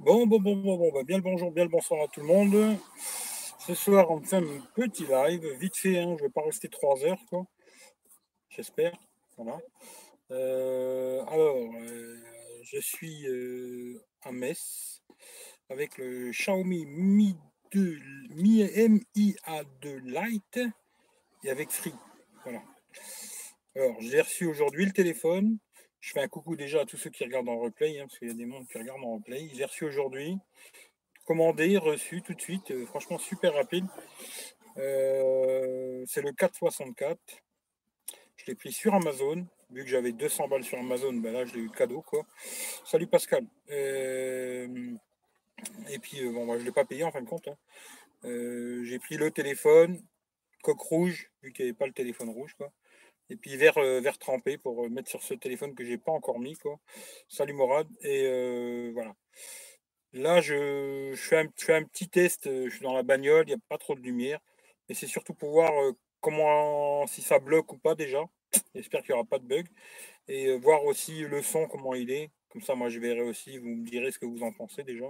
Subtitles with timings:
[0.00, 2.26] Bon, bon, bon, bon, bon, bah, bien le bonjour, bien le bonsoir à tout le
[2.26, 2.78] monde.
[3.58, 6.68] Ce soir, on fait un petit live, vite fait, hein, je ne vais pas rester
[6.68, 7.44] trois heures, quoi.
[8.48, 8.96] J'espère.
[9.36, 9.58] Voilà.
[10.30, 12.16] Euh, alors, euh,
[12.62, 15.02] je suis euh, à Metz
[15.68, 17.36] avec le Xiaomi Mi
[17.72, 17.98] 2,
[18.30, 20.60] Mi MIA2 Lite
[21.42, 21.94] et avec Free.
[22.44, 22.62] Voilà.
[23.74, 25.58] Alors, j'ai reçu aujourd'hui le téléphone.
[26.00, 28.28] Je fais un coucou déjà à tous ceux qui regardent en replay, hein, parce qu'il
[28.28, 29.50] y a des monde qui regardent en replay.
[29.52, 30.38] J'ai reçu aujourd'hui,
[31.24, 33.86] commandé, reçu tout de suite, euh, franchement super rapide.
[34.76, 37.18] Euh, c'est le 464.
[38.36, 39.46] Je l'ai pris sur Amazon.
[39.70, 42.02] Vu que j'avais 200 balles sur Amazon, ben là je l'ai eu cadeau.
[42.84, 43.44] Salut Pascal.
[43.70, 44.94] Euh,
[45.90, 47.48] et puis moi, je ne l'ai pas payé en fin de compte.
[47.48, 47.56] Hein.
[48.22, 50.00] j'ai pris le téléphone,
[50.62, 52.56] coque rouge, vu qu'il n'y avait pas le téléphone rouge.
[53.30, 56.38] Et puis vert, euh, trempé pour euh, mettre sur ce téléphone que j'ai pas encore
[56.38, 56.56] mis.
[57.28, 57.86] Salut Morad.
[58.02, 59.14] Et euh, voilà.
[60.14, 62.44] Là, je, fais un, petit test.
[62.46, 64.40] Je suis dans la bagnole, il n'y a pas trop de lumière.
[64.88, 65.70] Mais c'est surtout pour voir
[66.20, 68.24] comment si ça bloque ou pas déjà.
[68.74, 69.66] J'espère qu'il n'y aura pas de bug.
[70.28, 72.30] Et voir aussi le son, comment il est.
[72.48, 73.58] Comme ça, moi, je verrai aussi.
[73.58, 75.06] Vous me direz ce que vous en pensez déjà.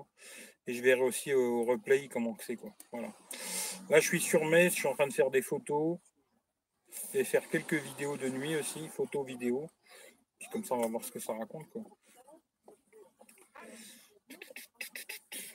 [0.66, 2.58] Et je verrai aussi au replay comment c'est.
[2.90, 3.12] Voilà.
[3.90, 4.74] Là, je suis sur Metz.
[4.74, 5.98] Je suis en train de faire des photos
[7.14, 9.68] et faire quelques vidéos de nuit aussi, photos, vidéos.
[10.38, 11.68] Puis comme ça, on va voir ce que ça raconte.
[11.70, 11.82] Quoi.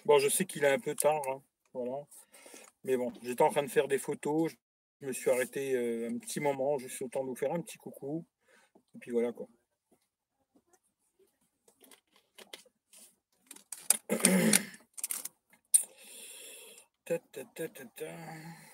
[0.05, 1.41] Bon, je sais qu'il est un peu tard, hein.
[2.83, 4.51] Mais bon, j'étais en train de faire des photos.
[5.01, 7.77] Je me suis arrêté euh, un petit moment, juste autant de vous faire un petit
[7.77, 8.25] coucou.
[8.95, 9.47] Et puis voilà quoi.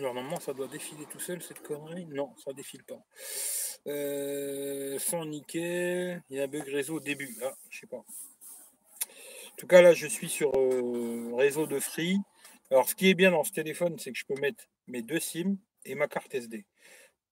[0.00, 2.06] normalement ça doit défiler tout seul cette connerie?
[2.06, 3.02] Non, ça défile pas.
[3.86, 7.36] Euh, sans nickel, il y a un bug réseau au début.
[7.42, 7.96] Ah, je sais pas.
[7.96, 12.18] En tout cas là je suis sur euh, réseau de free.
[12.70, 15.20] Alors ce qui est bien dans ce téléphone, c'est que je peux mettre mes deux
[15.20, 16.64] SIM et ma carte SD.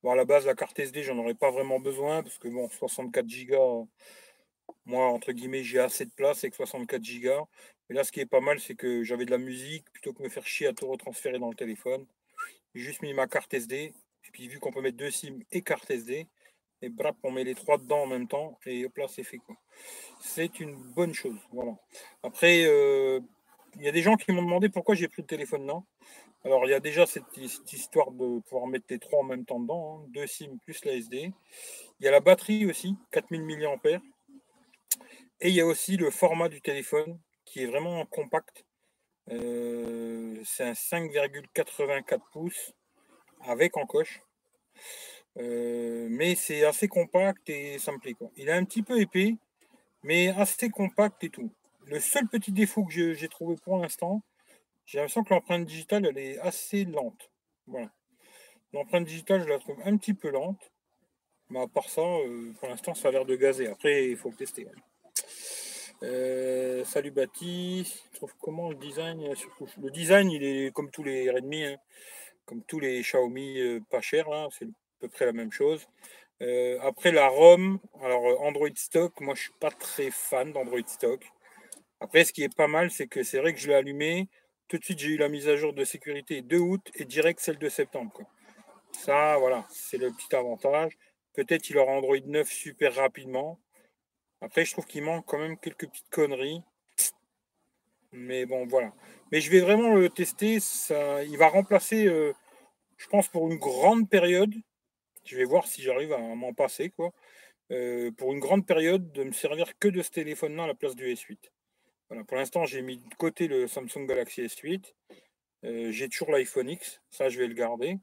[0.03, 2.69] Bon à la base la carte SD j'en aurais pas vraiment besoin parce que bon
[2.69, 3.89] 64 Go
[4.87, 7.49] moi entre guillemets j'ai assez de place avec 64 Go.
[7.89, 10.23] Mais là ce qui est pas mal c'est que j'avais de la musique plutôt que
[10.23, 12.07] me faire chier à tout retransférer dans le téléphone.
[12.75, 13.95] J'ai juste mis ma carte SD.
[14.25, 16.29] Et puis vu qu'on peut mettre deux SIM et carte SD,
[16.83, 19.41] et brap, on met les trois dedans en même temps et hop là c'est fait.
[20.21, 21.37] C'est une bonne chose.
[22.23, 23.21] Après, euh,
[23.77, 25.83] il y a des gens qui m'ont demandé pourquoi j'ai pris le téléphone là.
[26.43, 29.61] Alors il y a déjà cette, histoire de pouvoir mettre les trois en même temps
[29.61, 30.09] dedans, hein.
[30.09, 31.33] deux SIM plus la SD.
[32.01, 34.01] Il y a la batterie aussi, 4000 mAh.
[35.43, 38.65] Et il y a aussi le format du téléphone qui est vraiment compact.
[39.31, 42.73] Euh, c'est un 5,84 pouces
[43.43, 44.23] avec encoche.
[45.39, 48.17] Euh, mais c'est assez compact et ça me plaît.
[48.37, 49.37] Il est un petit peu épais,
[50.03, 51.53] mais assez compact et tout.
[51.87, 54.23] Le seul petit défaut que j'ai trouvé pour l'instant,
[54.87, 57.31] j'ai l'impression que l'empreinte digitale, elle est assez lente.
[57.67, 57.91] Voilà.
[58.73, 60.73] L'empreinte digitale, je la trouve un petit peu lente.
[61.49, 63.69] Mais à part ça, euh, pour l'instant, ça a l'air de gazer.
[63.69, 64.67] Après, il faut le tester.
[66.03, 67.13] Euh, salut.
[67.15, 67.85] Je
[68.15, 69.35] trouve comment le design euh,
[69.83, 71.77] Le design, il est comme tous les Redmi, hein.
[72.47, 74.69] comme tous les Xiaomi euh, pas chers, c'est à
[75.01, 75.87] peu près la même chose.
[76.81, 81.23] après la ROM, alors Android Stock, moi je suis pas très fan d'Android Stock.
[82.01, 84.29] Après, ce qui est pas mal, c'est que c'est vrai que je l'ai allumé.
[84.69, 87.41] Tout de suite, j'ai eu la mise à jour de sécurité 2 août et direct
[87.41, 88.19] celle de septembre.
[88.93, 90.97] Ça, voilà, c'est le petit avantage.
[91.35, 93.59] Peut-être il aura Android 9 super rapidement.
[94.41, 96.63] Après, je trouve qu'il manque quand même quelques petites conneries.
[98.13, 98.93] Mais bon, voilà.
[99.31, 100.61] Mais je vais vraiment le tester.
[100.61, 102.33] Ça, il va remplacer, euh,
[102.97, 104.55] je pense, pour une grande période.
[105.25, 107.13] Je vais voir si j'arrive à m'en passer, quoi.
[107.71, 110.97] Euh, pour une grande période, de me servir que de ce téléphone-là à la place
[110.97, 111.39] du S8.
[112.09, 114.95] Voilà, pour l'instant, j'ai mis de côté le Samsung Galaxy S8.
[115.65, 117.01] Euh, j'ai toujours l'iPhone X.
[117.11, 117.99] Ça, je vais le garder.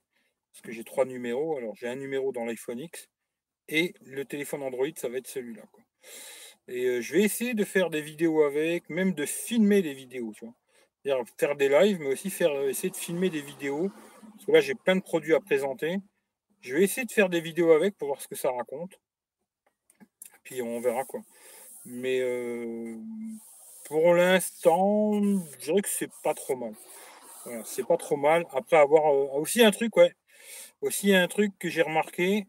[0.54, 1.58] Parce que j'ai trois numéros.
[1.58, 3.10] Alors, j'ai un numéro dans l'iPhone X.
[3.68, 5.64] Et le téléphone Android, ça va être celui-là.
[6.68, 10.34] Et euh, je vais essayer de faire des vidéos avec, même de filmer des vidéos,
[10.36, 10.54] tu vois.
[11.38, 13.90] Faire des lives, mais aussi faire, euh, essayer de filmer des vidéos.
[14.50, 15.98] Là, j'ai plein de produits à présenter.
[16.62, 19.00] Je vais essayer de faire des vidéos avec pour voir ce que ça raconte.
[20.44, 21.22] Puis on verra quoi.
[21.86, 22.98] Mais euh,
[23.86, 26.74] pour l'instant, je dirais que c'est pas trop mal.
[27.64, 28.46] c'est pas trop mal.
[28.54, 30.14] Après avoir aussi un truc, ouais.
[30.82, 32.48] Aussi un truc que j'ai remarqué.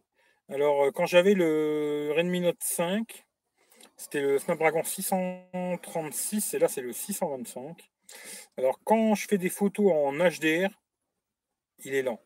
[0.48, 3.27] Alors, quand j'avais le Redmi Note 5,
[3.98, 7.90] c'était le Snapdragon 636 et là c'est le 625.
[8.56, 10.70] Alors quand je fais des photos en HDR,
[11.84, 12.20] il est lent.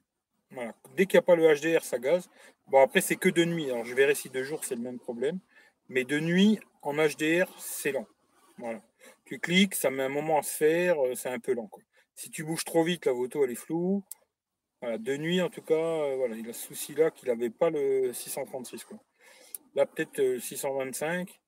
[0.50, 0.74] Voilà.
[0.96, 2.28] Dès qu'il n'y a pas le HDR, ça gaze.
[2.68, 3.70] Bon après c'est que de nuit.
[3.70, 5.40] Alors je verrai si de jour c'est le même problème.
[5.88, 8.06] Mais de nuit, en HDR, c'est lent.
[9.24, 11.70] Tu cliques, ça met un moment à se faire, euh, c'est un peu lent.
[12.14, 14.04] Si tu bouges trop vite, la photo elle est floue.
[14.82, 17.70] De nuit en tout cas, euh, voilà, il a ce souci là qu'il n'avait pas
[17.70, 18.84] le 636.
[18.84, 18.98] Quoi.
[19.74, 21.41] Là peut-être 625.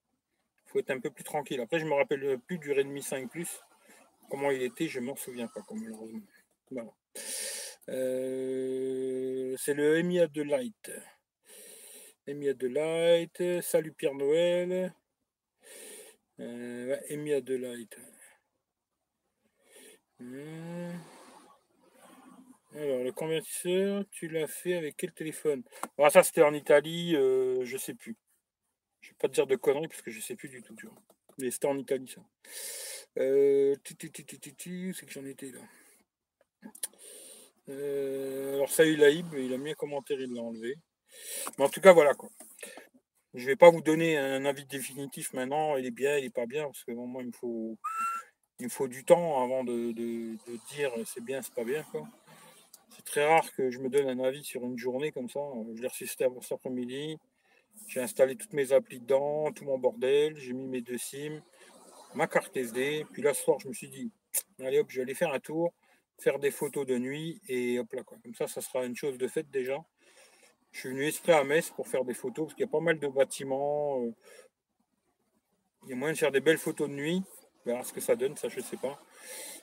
[0.77, 1.61] Être un peu plus tranquille.
[1.61, 3.61] Après je me rappelle plus du Redmi 5 Plus.
[4.29, 6.21] Comment il était, je m'en souviens pas, malheureusement.
[6.71, 6.89] Voilà.
[7.89, 10.91] Euh, c'est le Emi de Light.
[12.27, 13.61] Emi de Light.
[13.61, 14.93] Salut Pierre Noël.
[16.39, 17.97] Euh, ouais, de Light.
[20.19, 20.97] Hmm.
[22.73, 25.63] Alors, le convertisseur, tu l'as fait avec quel téléphone?
[25.97, 28.17] Ah, Ça, c'était en Italie, euh, je sais plus.
[29.05, 30.75] Je vais pas te dire de conneries parce que je sais plus du tout.
[30.75, 30.87] Tu.
[31.37, 32.21] Mais c'était en Italie, ça.
[33.17, 36.71] Euh, c'est que j'en étais là.
[37.69, 40.75] Euh, alors, salut Laïb, il a mis un commentaire, il l'a enlevé.
[41.57, 42.29] Mais en tout cas, voilà quoi.
[43.33, 46.45] Je vais pas vous donner un avis définitif maintenant, il est bien, il est pas
[46.45, 47.77] bien, parce que moi, il me faut,
[48.59, 49.91] il faut du temps avant de,
[50.71, 51.83] dire c'est bien, c'est pas bien.
[51.91, 52.07] Quoi.
[52.95, 55.41] C'est très rare que je me donne un avis sur une journée comme ça.
[55.75, 57.17] Je l'ai reçu cet après-midi.
[57.87, 61.41] J'ai installé toutes mes applis dedans, tout mon bordel, j'ai mis mes deux SIM,
[62.13, 63.05] ma carte SD.
[63.11, 64.11] Puis là, ce soir, je me suis dit,
[64.59, 65.73] allez hop, je vais aller faire un tour
[66.19, 68.17] faire des photos de nuit et hop là quoi.
[68.23, 69.83] Comme ça, ça sera une chose de faite déjà.
[70.71, 72.79] Je suis venu exprès à Metz pour faire des photos parce qu'il y a pas
[72.79, 74.01] mal de bâtiments.
[74.03, 74.13] Euh,
[75.83, 77.23] il y a moyen de faire des belles photos de nuit.
[77.65, 78.99] On verra ce que ça donne, ça je sais pas.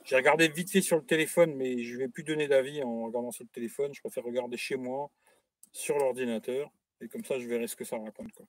[0.04, 3.04] J'ai regardé vite fait sur le téléphone, mais je ne vais plus donner d'avis en
[3.04, 3.92] regardant sur le téléphone.
[3.94, 5.10] Je préfère regarder chez moi,
[5.72, 6.70] sur l'ordinateur.
[7.02, 8.32] Et comme ça, je verrai ce que ça raconte.
[8.32, 8.46] Quoi.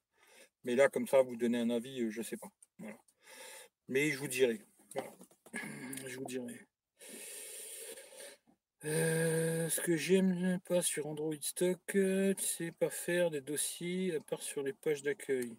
[0.63, 2.50] Mais là, comme ça, vous donner un avis, euh, je ne sais pas.
[3.88, 4.61] Mais je vous dirai.
[6.07, 6.59] Je vous dirai.
[8.85, 14.19] Euh, ce que j'aime pas sur Android Stock, euh, c'est pas faire des dossiers à
[14.19, 15.55] part sur les pages d'accueil.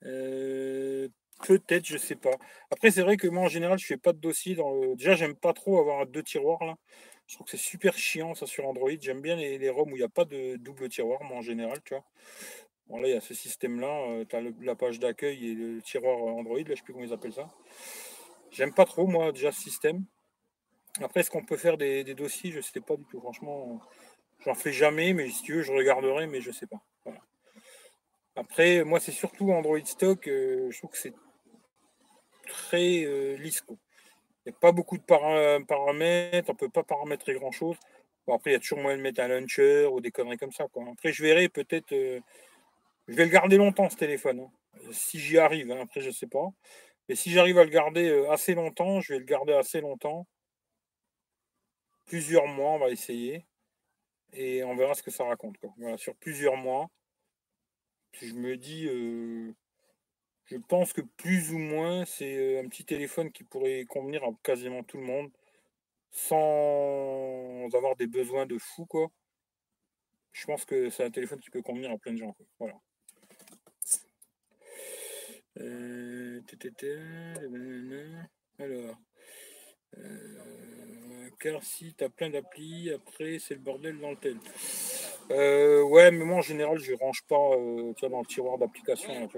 [0.00, 2.36] Peut-être, je sais pas.
[2.70, 4.94] Après, c'est vrai que moi en général, je fais pas de dossier dans le.
[4.96, 6.76] Déjà, j'aime pas trop avoir deux tiroirs là.
[7.32, 8.90] Je trouve que c'est super chiant ça sur Android.
[9.00, 11.40] J'aime bien les, les ROM où il n'y a pas de double tiroir, moi en
[11.40, 12.04] général, tu vois.
[12.88, 14.26] Bon, là, il y a ce système-là.
[14.28, 17.12] tu as la page d'accueil et le tiroir Android, là, je sais plus comment ils
[17.14, 17.48] appellent ça.
[18.50, 20.04] J'aime pas trop, moi, déjà ce système.
[21.00, 22.50] Après, est-ce qu'on peut faire des, dossiers?
[22.50, 23.18] Je ne sais pas du tout.
[23.18, 23.80] Franchement,
[24.40, 26.82] j'en fais jamais, mais si tu veux, je regarderai, mais je ne sais pas.
[28.36, 30.28] Après, moi, c'est surtout Android Stock.
[30.28, 31.14] Euh, je trouve que c'est
[32.46, 33.38] très euh.
[34.44, 36.50] Il n'y a pas beaucoup de paramètres.
[36.50, 37.76] On ne peut pas paramétrer grand-chose.
[38.28, 40.64] après, il y a toujours moyen de mettre un launcher ou des conneries comme ça.
[40.64, 41.92] Après, je verrai peut-être.
[41.92, 42.20] Euh,
[43.08, 44.40] je vais le garder longtemps, ce téléphone.
[44.40, 44.50] Hein.
[44.92, 45.70] Si j'y arrive.
[45.70, 45.80] Hein.
[45.82, 46.48] Après, je ne sais pas.
[47.08, 50.26] Mais si j'arrive à le garder assez longtemps, je vais le garder assez longtemps
[52.12, 53.46] plusieurs mois, on va essayer.
[54.34, 55.56] Et on verra ce que ça raconte.
[55.78, 56.90] Voilà, sur plusieurs mois.
[58.20, 59.54] Je me dis, euh,
[60.46, 64.30] je pense que plus ou moins, c'est euh, un petit téléphone qui pourrait convenir à
[64.42, 65.30] quasiment tout le monde
[66.10, 68.84] sans avoir des besoins de fou.
[68.86, 69.10] Quoi.
[70.32, 72.36] Je pense que c'est un téléphone qui peut convenir à plein de gens.
[72.58, 72.74] Voilà.
[78.58, 78.96] Alors.
[81.38, 84.38] car si tu as plein d'applis, après c'est le bordel dans le tel.
[85.30, 88.58] Euh, ouais, mais moi en général, je range pas euh, tu vois, dans le tiroir
[88.58, 89.28] d'application.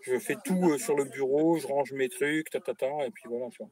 [0.00, 3.10] Je fais tout euh, sur le bureau, je range mes trucs, ta, ta, ta et
[3.10, 3.48] puis voilà.
[3.50, 3.70] Tu vois.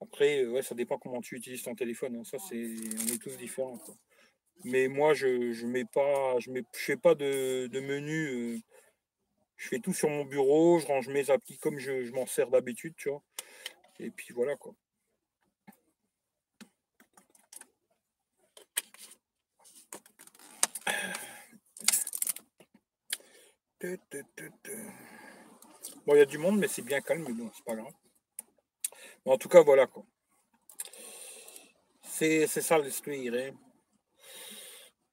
[0.00, 2.16] Après, ouais, ça dépend comment tu utilises ton téléphone.
[2.16, 2.24] Hein.
[2.24, 3.78] Ça, c'est, on est tous différents.
[4.64, 8.60] Mais moi, je, je mets pas, je mets, je fais pas de, de menu.
[9.56, 12.48] je fais tout sur mon bureau, je range mes applis comme je, je m'en sers
[12.50, 13.22] d'habitude, tu vois.
[14.00, 14.74] Et puis voilà quoi.
[23.80, 23.94] Bon,
[26.14, 27.92] il y a du monde, mais c'est bien calme, mais c'est pas grave.
[29.24, 30.04] en tout cas, voilà quoi.
[32.02, 33.30] C'est ça l'esprit.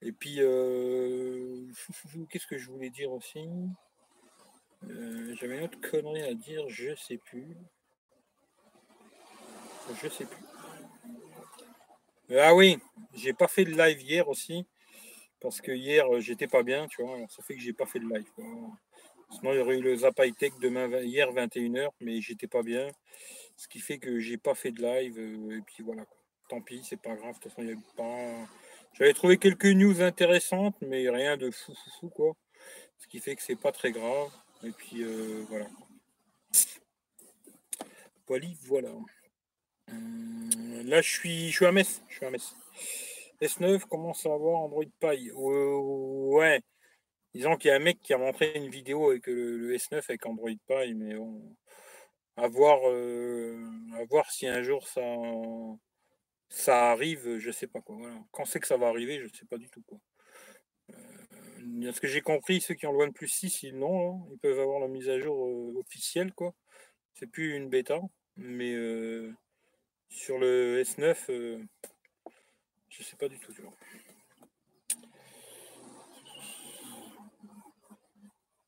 [0.01, 1.71] Et puis, euh,
[2.29, 3.47] qu'est-ce que je voulais dire aussi?
[4.89, 7.55] Euh, J'avais une autre connerie à dire, je sais plus.
[10.01, 10.43] Je sais plus.
[12.35, 12.79] Ah oui,
[13.13, 14.65] j'ai pas fait de live hier aussi
[15.45, 17.99] parce que hier euh, j'étais pas bien, tu vois, ça fait que j'ai pas fait
[17.99, 18.25] de live.
[19.29, 22.87] Sinon il y aurait eu le Zapai Tech demain hier 21h, mais j'étais pas bien.
[23.55, 25.19] Ce qui fait que j'ai pas fait de live.
[25.19, 26.03] Euh, et puis voilà.
[26.49, 27.35] Tant pis, c'est pas grave.
[27.35, 28.47] De toute façon, il y pas.
[28.93, 32.33] J'avais trouvé quelques news intéressantes, mais rien de fou fou fou quoi.
[32.97, 34.31] Ce qui fait que c'est pas très grave.
[34.63, 35.67] Et puis euh, voilà.
[38.27, 38.89] Voilà, voilà.
[40.85, 42.01] là je suis je suis à Metz.
[42.09, 42.55] Je suis à Metz.
[43.45, 45.31] S9 commence à avoir Android Pie.
[45.31, 46.61] ouais.
[47.33, 50.25] disant qu'il y a un mec qui a montré une vidéo avec le, S9 avec
[50.25, 51.55] Android Pie, mais bon,
[52.37, 55.01] à voir, euh, à voir si un jour ça,
[56.49, 57.97] ça arrive, je sais pas quoi.
[58.31, 59.99] Quand c'est que ça va arriver, je sais pas du tout quoi.
[60.91, 64.27] Euh, ce que j'ai compris, ceux qui ont le OnePlus 6, ils l'ont, hein.
[64.31, 66.53] ils peuvent avoir la mise à jour euh, officielle quoi.
[67.13, 67.99] C'est plus une bêta,
[68.35, 68.75] mais
[70.09, 71.65] sur le S9,
[72.97, 73.53] je sais pas du tout.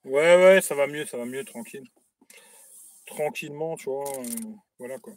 [0.04, 1.88] Ouais, ouais, ça va mieux, ça va mieux, tranquille.
[3.06, 4.10] Tranquillement, tu vois.
[4.20, 5.14] Euh, voilà quoi.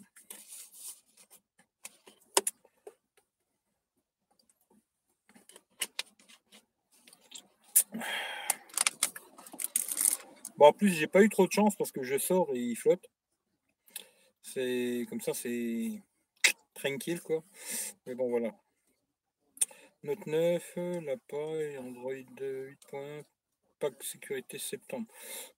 [10.57, 12.76] Bon, en plus, j'ai pas eu trop de chance parce que je sors et il
[12.76, 13.11] flotte.
[14.43, 16.02] C'est comme ça, c'est
[16.75, 17.43] tranquille quoi.
[18.07, 18.55] Mais bon, voilà.
[20.02, 23.21] Note 9, la paille, Android 8 points,
[23.80, 25.07] pack sécurité septembre.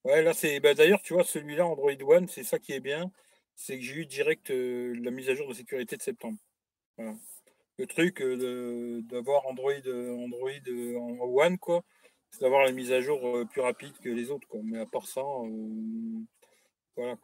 [0.04, 0.58] Ouais, là, c'est.
[0.60, 3.12] Bah, D'ailleurs, tu vois, celui-là, Android One, c'est ça qui est bien.
[3.54, 6.38] C'est que j'ai eu direct euh, la mise à jour de sécurité de septembre.
[7.78, 10.50] Le truc euh, d'avoir Android, euh, Android
[10.98, 11.84] en One, quoi,
[12.30, 14.48] c'est d'avoir la mise à jour plus rapide que les autres.
[14.64, 15.22] Mais à part ça,
[16.96, 17.16] voilà.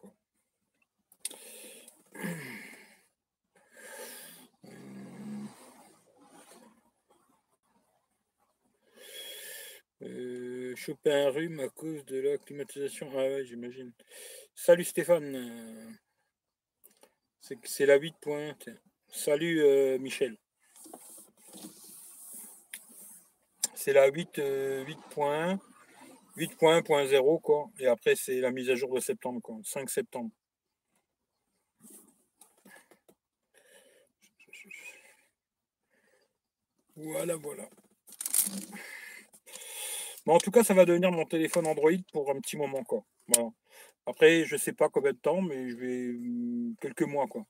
[10.01, 13.09] Euh, choper un rhume à cause de la climatisation.
[13.13, 13.91] Ah ouais, j'imagine.
[14.55, 15.97] Salut Stéphane.
[17.63, 18.69] C'est la 8 pointe.
[19.09, 20.37] Salut euh, Michel.
[23.75, 24.97] C'est la 8, 8
[26.37, 27.69] 8.1.0 quoi.
[27.79, 29.57] Et après c'est la mise à jour de septembre quoi.
[29.63, 30.31] 5 septembre.
[36.95, 37.69] Voilà, voilà
[40.27, 42.83] en tout cas, ça va devenir mon téléphone Android pour un petit moment.
[42.83, 43.03] Quoi.
[44.05, 47.27] Après, je ne sais pas combien de temps, mais je vais hmm, quelques mois.
[47.27, 47.45] Quoi.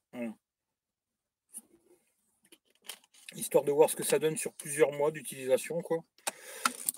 [3.35, 5.81] Histoire de voir ce que ça donne sur plusieurs mois d'utilisation.
[5.81, 5.99] Quoi.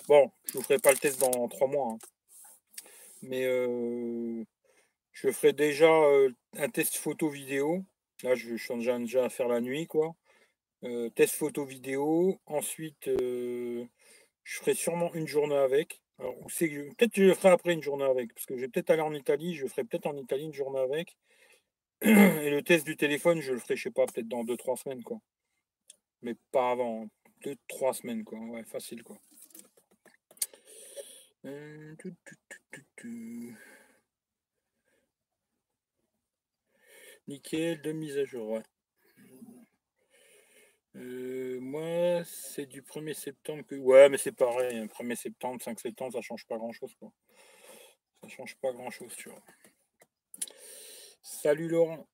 [0.07, 1.93] Bon, je ne ferai pas le test dans trois mois.
[1.93, 1.97] Hein.
[3.21, 4.43] Mais euh,
[5.11, 7.83] je ferai déjà euh, un test photo vidéo.
[8.23, 9.87] Là, je, suis déjà, à faire la nuit.
[9.87, 10.15] quoi.
[10.83, 12.39] Euh, test photo vidéo.
[12.45, 13.09] Ensuite,
[14.43, 16.01] je ferai sûrement une journée avec.
[16.17, 19.01] peut-être que je le ferai après une journée avec, parce que je vais peut-être aller
[19.01, 21.15] en Italie, je ferai peut-être en Italie une journée avec.
[22.01, 25.03] Et le test du téléphone, je le ferai, je sais pas, peut-être dans 2-3 semaines,
[25.03, 25.19] quoi.
[26.21, 27.07] Mais pas avant,
[27.43, 28.39] 2-3 semaines, quoi.
[28.39, 29.17] Ouais, facile, quoi.
[31.45, 31.95] Euh,
[37.27, 38.63] Nickel, de mise à jour, ouais.
[40.95, 43.75] Euh, moi, c'est du 1er septembre que.
[43.75, 44.85] Ouais, mais c'est pareil.
[44.87, 46.93] 1er hein, septembre, 5 septembre, ça change pas grand chose.
[46.99, 47.11] Quoi.
[48.23, 49.41] Ça change pas grand chose, tu vois.
[51.23, 52.07] Salut Laurent.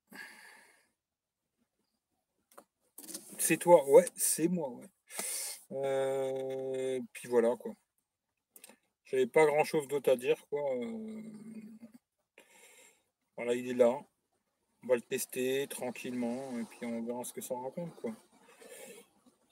[3.39, 4.88] C'est toi, ouais, c'est moi, ouais.
[5.72, 7.74] Euh, puis voilà, quoi.
[9.05, 10.62] J'avais pas grand chose d'autre à dire, quoi.
[10.75, 11.22] Euh,
[13.38, 14.00] voilà, il est là.
[14.84, 18.13] On va le tester tranquillement et puis on verra ce que ça raconte, quoi.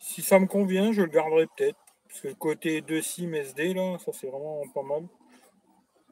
[0.08, 1.80] Si ça me convient, je le garderai peut-être.
[2.08, 5.08] Parce que le côté 2 SIM SD, là, ça c'est vraiment pas mal.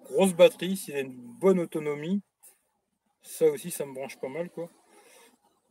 [0.06, 2.24] Grosse batterie, s'il a une bonne autonomie.
[3.22, 4.68] Ça aussi, ça me branche pas mal, quoi.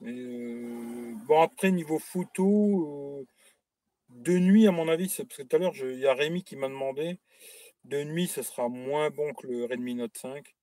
[0.02, 3.26] Euh, bon, après, niveau photo, euh,
[4.10, 6.54] de nuit, à mon avis, parce que tout à l'heure, il y a Rémi qui
[6.54, 7.18] m'a demandé.
[7.84, 10.54] De nuit, ce sera moins bon que le Redmi Note 5.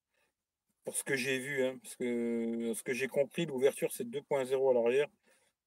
[0.86, 4.72] Pour ce que j'ai vu, hein, parce que ce que j'ai compris, l'ouverture c'est 2.0
[4.72, 5.10] à l'arrière.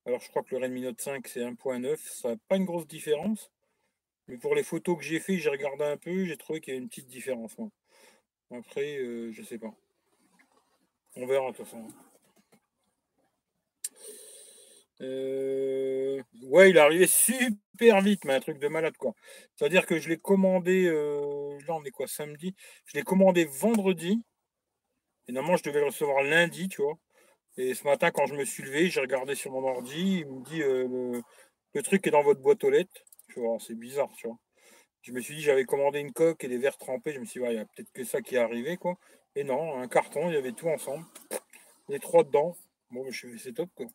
[0.06, 2.86] Alors je crois que le Redmi Note 5 c'est 1.9, ça n'a pas une grosse
[2.86, 3.50] différence.
[4.28, 6.76] Mais pour les photos que j'ai fait, j'ai regardé un peu, j'ai trouvé qu'il y
[6.76, 7.56] a une petite différence.
[8.50, 9.72] Après, je euh, je sais pas.
[11.16, 11.86] On verra de toute façon.
[15.00, 19.14] Euh, ouais, il est arrivé super vite, mais un truc de malade quoi.
[19.56, 22.54] C'est-à-dire que je l'ai commandé, euh, là on est quoi, samedi?
[22.86, 24.22] Je l'ai commandé vendredi.
[25.28, 26.98] Et normalement je devais le recevoir lundi, tu vois.
[27.56, 30.42] Et ce matin, quand je me suis levé, j'ai regardé sur mon ordi, il me
[30.44, 31.22] dit euh,
[31.74, 33.02] le, truc est dans votre boîte aux lettres.
[33.28, 34.38] Tu vois, c'est bizarre, tu vois.
[35.02, 37.12] Je me suis dit, j'avais commandé une coque et des verres trempés.
[37.12, 38.96] Je me suis dit, il y a peut-être que ça qui est arrivé, quoi.
[39.34, 41.04] Et non, un carton, il y avait tout ensemble.
[41.88, 42.56] Les trois dedans.
[42.90, 43.86] Bon, je fais, c'est top, quoi.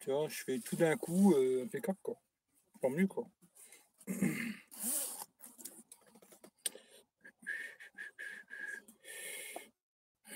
[0.00, 2.16] Tu vois, je fais tout d'un coup, euh, impeccable, quoi.
[2.80, 3.26] Pas mieux, quoi.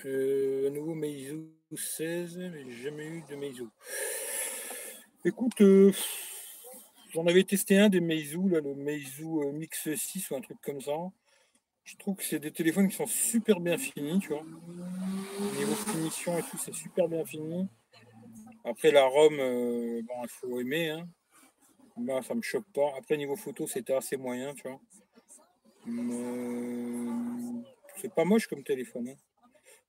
[0.05, 3.67] Euh, nouveau Meizu 16, mais jamais eu de Meizu.
[5.25, 5.91] Écoute, euh,
[7.13, 10.57] j'en avais testé un des Meizu, là, le Meizu euh, Mix 6 ou un truc
[10.61, 10.95] comme ça.
[11.83, 14.43] Je trouve que c'est des téléphones qui sont super bien finis, tu vois.
[15.57, 17.67] Niveau finition et tout, c'est super bien fini.
[18.65, 20.89] Après la ROM, euh, bon, il faut aimer.
[20.89, 21.07] Hein.
[22.05, 22.93] Là, ça me choque pas.
[22.97, 24.79] Après, niveau photo, c'était assez moyen, tu vois.
[27.95, 29.09] c'est pas moche comme téléphone.
[29.09, 29.15] Hein.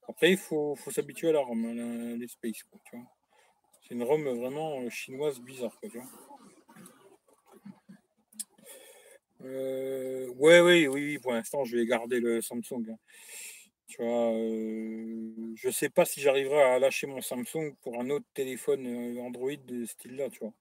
[0.08, 2.64] Après, il faut, s'habituer à la ROM, à les Space.
[3.82, 5.78] C'est une ROM vraiment euh, chinoise bizarre.
[9.42, 12.86] Euh, ouais, oui, oui, pour l'instant, je vais garder le Samsung.
[12.90, 12.98] Hein.
[13.86, 18.26] Tu vois, euh, je sais pas si j'arriverai à lâcher mon Samsung pour un autre
[18.34, 20.52] téléphone euh, Android de ce style-là, tu vois.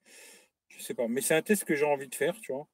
[0.69, 1.07] Je sais pas.
[1.07, 2.67] Mais c'est un test que j'ai envie de faire, tu vois.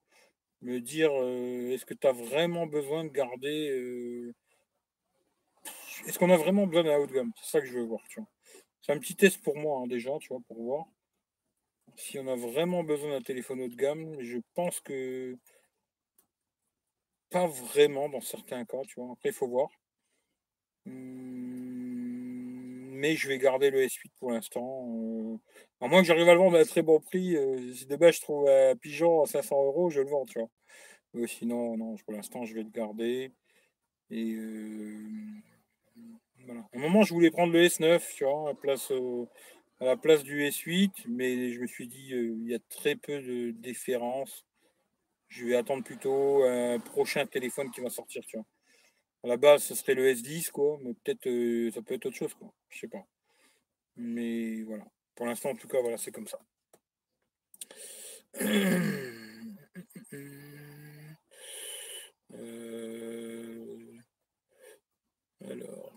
[0.62, 4.34] Me dire, est-ce que tu as vraiment besoin de garder.
[6.08, 8.02] Est-ce qu'on a vraiment besoin d'un haut de gamme C'est ça que je veux voir.
[8.82, 10.86] C'est un petit test pour moi, hein, déjà, tu vois, pour voir.
[11.96, 15.38] Si on a vraiment besoin d'un téléphone haut de gamme, je pense que
[17.30, 19.12] pas vraiment dans certains cas, tu vois.
[19.14, 19.70] Après, il faut voir.
[20.86, 21.44] Mmh,
[23.04, 24.88] mais je vais garder le S8 pour l'instant.
[24.90, 25.38] Euh,
[25.82, 27.36] à moins que j'arrive à le vendre à un très bon prix.
[27.36, 30.40] Euh, si de base je trouve un pigeon à 500 euros, je le vends, tu
[30.40, 31.28] vois.
[31.28, 33.32] sinon, non, pour l'instant, je vais le garder.
[34.10, 34.98] Et euh,
[36.46, 36.62] voilà.
[36.74, 41.06] À un moment, je voulais prendre le S9, tu vois, à, la place du S8,
[41.08, 44.46] mais je me suis dit, il y a très peu de différence
[45.34, 48.46] je vais attendre plutôt un prochain téléphone qui va sortir, tu vois.
[49.24, 52.18] À la base, ce serait le S10, quoi, mais peut-être euh, ça peut être autre
[52.18, 52.54] chose, quoi.
[52.70, 53.06] Je sais pas.
[53.96, 54.86] Mais voilà.
[55.16, 56.40] Pour l'instant, en tout cas, voilà, c'est comme ça.
[62.36, 64.02] Euh,
[65.48, 65.94] alors,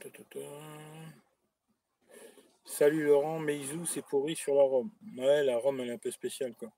[2.64, 4.90] Salut Laurent, Meizu, c'est pourri sur la Rome.
[5.16, 6.70] Ouais, la Rome, elle est un peu spéciale, quoi.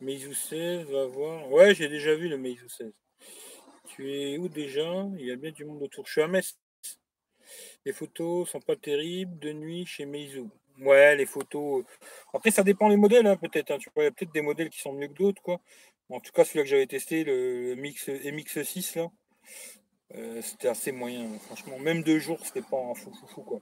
[0.00, 1.50] Meizu 16, va voir.
[1.50, 2.92] Ouais, j'ai déjà vu le Meizu 16.
[3.86, 5.06] Tu es où déjà?
[5.18, 6.06] Il y a bien du monde autour.
[6.06, 6.58] Je suis à Metz.
[7.84, 10.44] Les photos sont pas terribles de nuit chez Meizu.
[10.80, 11.84] Ouais, les photos.
[12.32, 13.70] Après, ça dépend des modèles, hein, peut-être.
[13.70, 13.78] Hein.
[13.96, 15.60] Il y a peut-être des modèles qui sont mieux que d'autres, quoi.
[16.08, 19.10] En tout cas, celui-là que j'avais testé, le Mix MX6, là,
[20.14, 21.78] euh, c'était assez moyen, franchement.
[21.78, 23.60] Même deux jours, c'était pas un fou, fou, fou, quoi.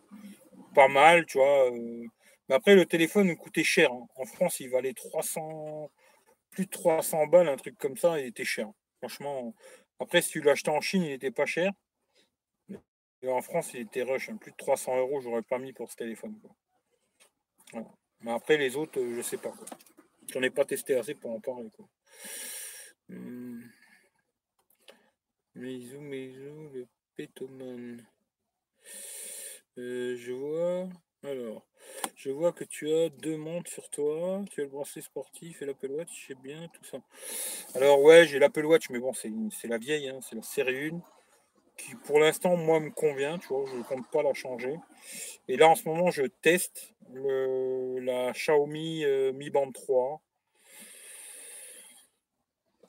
[0.75, 1.71] Pas mal, tu vois.
[1.71, 2.07] Euh.
[2.49, 3.93] Mais après, le téléphone coûtait cher.
[3.93, 4.07] Hein.
[4.17, 5.91] En France, il valait 300,
[6.51, 8.69] plus de 300 balles, un truc comme ça, il était cher.
[8.99, 9.55] Franchement,
[10.01, 11.73] après, si tu l'achetais en Chine, il n'était pas cher.
[13.23, 14.31] Et en France, il était rush.
[14.31, 14.37] Hein.
[14.37, 16.41] Plus de 300 euros, j'aurais pas mis pour ce téléphone.
[18.21, 19.53] Mais après, les autres, euh, je sais pas.
[20.33, 21.71] J'en ai pas testé assez pour en parler.
[23.11, 23.63] Hum.
[25.55, 26.87] Le
[27.17, 28.05] pétoman.
[29.79, 30.89] Euh, je vois.
[31.23, 31.67] Alors,
[32.17, 34.43] je vois que tu as deux montres sur toi.
[34.51, 36.99] Tu as le bracelet sportif et l'Apple Watch, c'est bien, tout ça.
[37.75, 41.03] Alors ouais, j'ai l'Apple Watch, mais bon, c'est la vieille, hein, c'est la série 1,
[41.77, 44.77] qui pour l'instant, moi, me convient, tu vois, je ne compte pas la changer.
[45.49, 50.23] Et là, en ce moment, je teste la Xiaomi euh, Mi Band 3.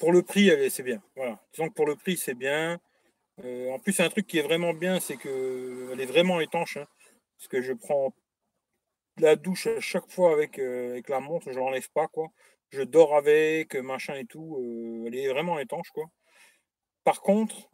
[0.01, 0.99] Pour le prix, c'est bien.
[1.15, 1.39] Voilà.
[1.53, 2.79] Disons que pour le prix, c'est bien.
[3.43, 6.77] Euh, en plus, un truc qui est vraiment bien, c'est qu'elle est vraiment étanche.
[6.77, 6.87] Hein,
[7.37, 8.11] parce que je prends
[9.19, 12.29] la douche à chaque fois avec, euh, avec la montre, je l'enlève pas, quoi.
[12.71, 14.57] Je dors avec, machin et tout.
[14.57, 16.05] Euh, elle est vraiment étanche, quoi.
[17.03, 17.69] Par contre,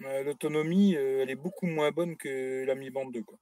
[0.00, 3.38] l'autonomie, elle est beaucoup moins bonne que la Mi Band 2, quoi.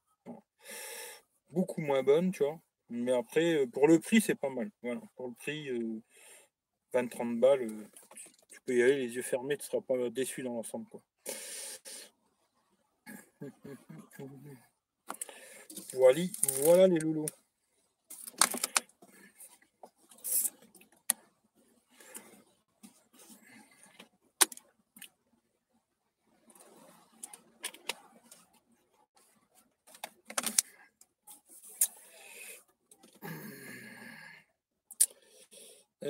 [1.49, 2.57] Beaucoup moins bonne, tu vois.
[2.89, 4.71] Mais après, pour le prix, c'est pas mal.
[4.81, 5.01] Voilà.
[5.17, 5.69] Pour le prix,
[6.93, 7.67] 20-30 balles,
[8.69, 11.01] peux y aller les yeux fermés, tu ne seras pas déçu dans l'ensemble, quoi.
[15.93, 16.21] Voilà,
[16.63, 17.25] voilà les loulous.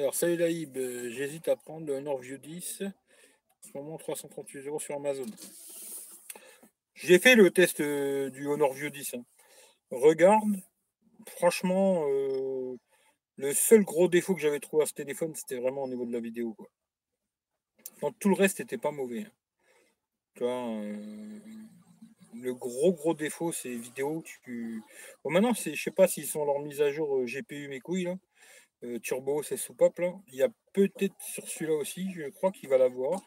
[0.09, 2.81] Alors, salut Laïb, euh, j'hésite à prendre le Honor View 10.
[2.81, 2.91] En
[3.61, 5.27] ce moment, 338 euros sur Amazon.
[6.95, 9.13] J'ai fait le test euh, du Honor View 10.
[9.13, 9.23] Hein.
[9.91, 10.63] Regarde,
[11.37, 12.75] franchement, euh,
[13.35, 16.11] le seul gros défaut que j'avais trouvé à ce téléphone, c'était vraiment au niveau de
[16.11, 16.55] la vidéo.
[16.55, 18.11] Quoi.
[18.19, 19.27] tout le reste n'était pas mauvais.
[19.27, 19.31] Hein.
[20.33, 20.81] Tu vois,
[22.33, 24.23] le gros gros défaut, c'est vidéo.
[24.43, 24.81] Tu...
[25.23, 28.15] Maintenant, je sais pas s'ils sont leur mise à jour GPU mes couilles là.
[28.83, 30.13] Euh, turbo, c'est soupape là.
[30.27, 33.21] Il y a peut-être sur celui-là aussi, je crois qu'il va l'avoir.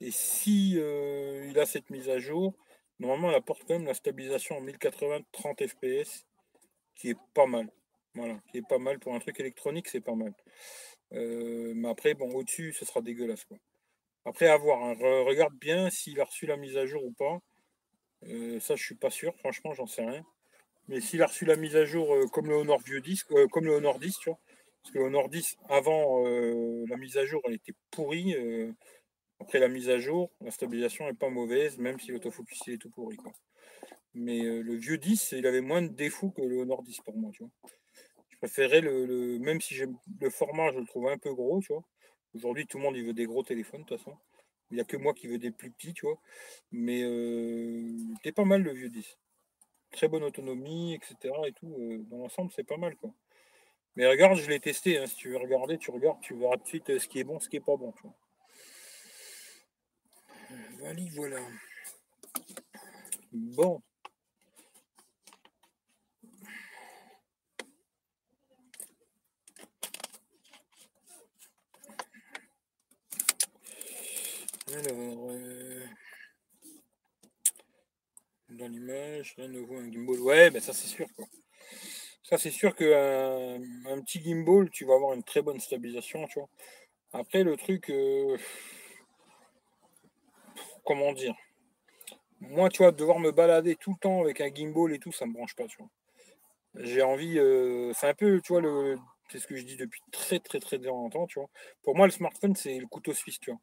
[0.00, 2.54] Et si euh, il a cette mise à jour,
[2.98, 6.26] normalement il apporte quand même la stabilisation en 1080 30 fps,
[6.94, 7.70] qui est pas mal.
[8.14, 10.34] Voilà, qui est pas mal pour un truc électronique, c'est pas mal.
[11.12, 13.58] Euh, mais après, bon, au-dessus, ce sera dégueulasse quoi.
[14.26, 14.82] Après, à voir.
[14.82, 14.94] Hein.
[15.26, 17.40] regarde bien s'il a reçu la mise à jour ou pas.
[18.60, 19.36] Ça, je suis pas sûr.
[19.36, 20.24] Franchement, j'en sais rien.
[20.88, 23.74] Mais s'il a reçu la mise à jour comme le Honor Vieux 10, comme le
[23.74, 24.38] Honor 10, tu vois.
[24.84, 28.36] Parce que Honor 10, avant la mise à jour, elle était pourrie.
[29.40, 32.90] après la mise à jour, la stabilisation n'est pas mauvaise, même si l'autofocus est tout
[32.90, 33.16] pourri.
[34.14, 37.30] Mais le vieux 10, il avait moins de défauts que le Honor 10 pour moi.
[37.32, 37.50] Tu vois.
[38.28, 39.74] Je préférais le, Même si
[40.20, 41.82] le format, je le trouve un peu gros, tu vois.
[42.34, 44.16] Aujourd'hui, tout le monde il veut des gros téléphones, de toute façon.
[44.70, 46.18] Il n'y a que moi qui veux des plus petits, tu vois.
[46.72, 49.18] Mais euh, c'est pas mal le vieux 10.
[49.92, 51.34] Très bonne autonomie, etc.
[51.46, 51.74] Et tout.
[51.78, 52.96] Euh, dans l'ensemble, c'est pas mal.
[53.96, 54.98] Mais regarde, je l'ai testé.
[54.98, 55.06] Hein.
[55.06, 57.24] Si tu veux regarder, tu regardes, tu verras tout de suite euh, ce qui est
[57.24, 57.92] bon, ce qui est pas bon.
[61.14, 61.40] Voilà.
[63.32, 63.82] Bon.
[74.72, 75.86] Alors, euh,
[78.48, 80.20] dans l'image, là, nous voit un gimbal.
[80.20, 81.06] Ouais, ben ça c'est sûr.
[81.16, 81.26] Quoi.
[82.24, 83.56] Ça c'est sûr qu'un
[83.86, 86.26] un petit gimbal, tu vas avoir une très bonne stabilisation.
[86.26, 86.48] Tu vois.
[87.12, 88.36] Après, le truc, euh,
[90.84, 91.34] comment dire?
[92.40, 95.26] Moi, tu vois, devoir me balader tout le temps avec un gimbal et tout, ça
[95.26, 95.66] me branche pas.
[95.66, 95.88] Tu vois.
[96.76, 98.98] J'ai envie, euh, c'est un peu, tu vois, le,
[99.30, 101.26] c'est ce que je dis depuis très très très longtemps.
[101.26, 101.48] Tu vois.
[101.82, 103.38] Pour moi, le smartphone, c'est le couteau suisse.
[103.40, 103.60] Tu vois.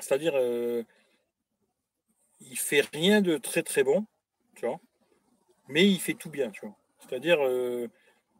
[0.00, 0.84] C'est-à-dire, euh,
[2.40, 4.06] il fait rien de très très bon,
[4.54, 4.80] tu vois,
[5.68, 6.76] mais il fait tout bien, tu vois.
[7.08, 7.88] C'est-à-dire, euh,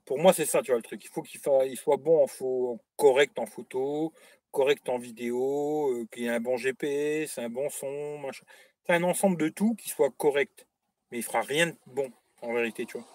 [0.04, 1.04] pour moi, c'est ça, tu vois, le truc.
[1.04, 4.12] Il faut qu'il il soit bon en correct en photo,
[4.50, 8.44] correct en vidéo, euh, qu'il y ait un bon GPS, un bon son, machin.
[8.86, 10.66] C'est un ensemble de tout qui soit correct,
[11.10, 13.06] mais il fera rien de bon, en vérité, tu vois.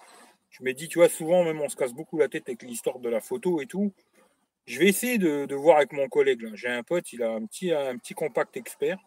[0.50, 2.98] Je me dis, tu vois, souvent, même on se casse beaucoup la tête avec l'histoire
[2.98, 3.92] de la photo et tout.
[4.66, 6.54] Je vais essayer de, voir avec mon collègue.
[6.54, 8.98] J'ai un pote, il a un petit, un petit compact expert.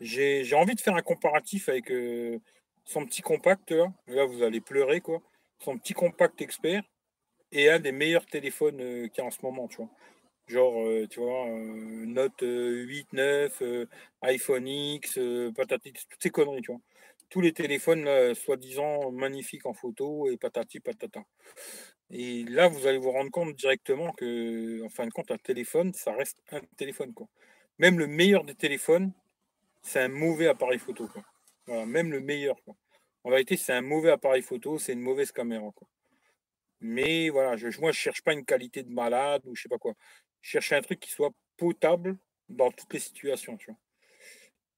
[0.00, 2.38] J'ai envie de faire un comparatif avec euh,
[2.90, 3.70] son petit compact.
[3.70, 4.24] Là.
[4.26, 5.00] vous allez pleurer.
[5.00, 5.22] quoi.
[5.60, 6.82] Son petit compact expert
[7.52, 9.68] et un des meilleurs téléphones euh, qu'il y a en ce moment.
[9.68, 9.90] Tu vois.
[10.48, 13.62] Genre, euh, tu vois, Note 8, 9,
[14.22, 15.18] iPhone X,
[15.56, 16.62] patati, toutes ces conneries.
[16.62, 16.80] Tu vois.
[17.30, 21.22] Tous les téléphones, soi-disant magnifiques en photo et patati patata.
[22.10, 25.92] Et là, vous allez vous rendre compte directement que, en fin de compte, un téléphone,
[25.94, 27.14] ça reste un téléphone.
[27.14, 27.28] Quoi.
[27.78, 29.12] Même le meilleur des téléphones,
[29.82, 31.08] c'est un mauvais appareil photo.
[31.08, 31.86] Quoi.
[31.86, 32.56] même le meilleur.
[32.64, 32.74] Quoi.
[33.24, 35.70] En vérité, c'est un mauvais appareil photo, c'est une mauvaise caméra.
[36.80, 39.78] Mais voilà, je, moi, je cherche pas une qualité de malade ou je sais pas
[39.78, 39.94] quoi.
[40.40, 42.16] Je cherche un truc qui soit potable
[42.48, 43.56] dans toutes les situations.
[43.56, 43.78] Tu vois.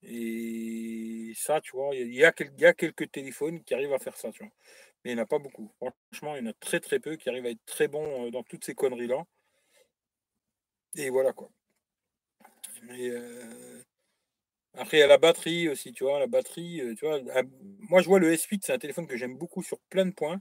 [0.03, 4.33] Et ça, tu vois, il y, a, quelques téléphones qui arrivent à faire ça.
[4.33, 4.53] Tu vois
[5.05, 5.73] mais il n'y en a pas beaucoup.
[6.11, 8.31] Franchement, il y en a très très peu qui arrivent à être très bons euh,
[8.31, 9.25] dans toutes ces conneries-là.
[10.97, 11.51] Et voilà quoi.
[12.91, 13.83] Euh,
[14.75, 16.19] après, il y a la batterie aussi, tu vois.
[16.19, 17.21] La batterie, euh, tu vois.
[17.91, 20.41] Moi, je vois le S8, c'est un téléphone que j'aime beaucoup sur plein de points.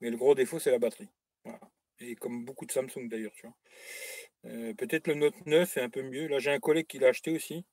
[0.00, 1.10] Mais le gros défaut, c'est la batterie.
[2.00, 3.56] Et comme beaucoup de Samsung d'ailleurs, tu vois.
[4.74, 6.26] Peut-être le Note 9 est un peu mieux.
[6.28, 7.64] Là, j'ai un collègue qui l'a acheté aussi.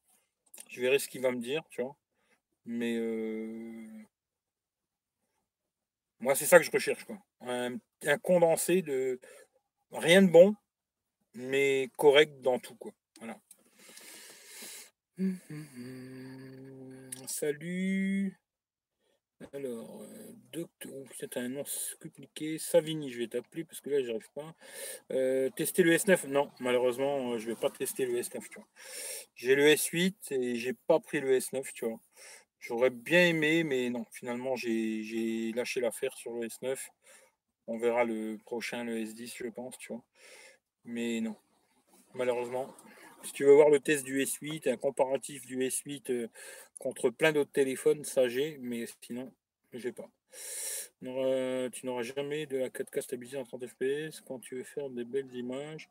[0.70, 1.96] Je verrai ce qu'il va me dire, tu vois.
[2.66, 3.00] Mais
[6.20, 7.06] moi, c'est ça que je recherche.
[7.06, 7.18] Quoi.
[7.42, 7.78] Un,
[8.22, 9.20] condensé de
[9.92, 10.56] rien de bon,
[11.34, 12.76] mais correct dans tout.
[12.76, 12.92] Quoi.
[13.20, 13.40] Voilà.
[15.20, 17.28] Hum, hum, hum.
[17.28, 18.40] Salut.
[19.54, 21.64] Alors, euh, docteur, c'est un nom
[22.02, 22.58] compliqué.
[22.58, 24.56] Savini, je vais t'appeler parce que là, j'arrive pas.
[25.12, 28.64] Euh, tester le S9 Non, malheureusement, je vais pas tester le S9.
[29.36, 32.00] J'ai le S8 et j'ai pas pris le S9, tu vois.
[32.60, 36.90] J'aurais bien aimé, mais non, finalement, j'ai lâché l'affaire sur le S9.
[37.68, 40.04] On verra le prochain, le S10, je pense, tu vois.
[40.86, 41.36] Mais non,
[42.14, 42.74] malheureusement.
[43.24, 46.28] Si tu veux voir le test du S8, un comparatif du S8 euh,
[46.80, 49.32] contre plein d'autres téléphones, ça j'ai, mais sinon,
[49.74, 50.10] je n'ai pas.
[51.02, 55.06] Tu n'auras jamais de la 4K stabilisée en 30 fps quand tu veux faire des
[55.06, 55.90] belles images.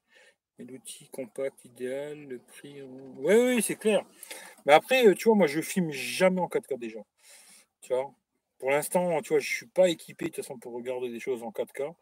[0.58, 2.82] Et l'outil compact idéal, le prix.
[2.82, 4.04] Oui, oui, c'est clair.
[4.66, 6.98] Mais après, euh, tu vois, moi, je filme jamais en 4K déjà.
[7.80, 8.12] Tu vois,
[8.58, 11.44] pour l'instant, tu vois, je suis pas équipé de toute façon pour regarder des choses
[11.44, 11.94] en 4K.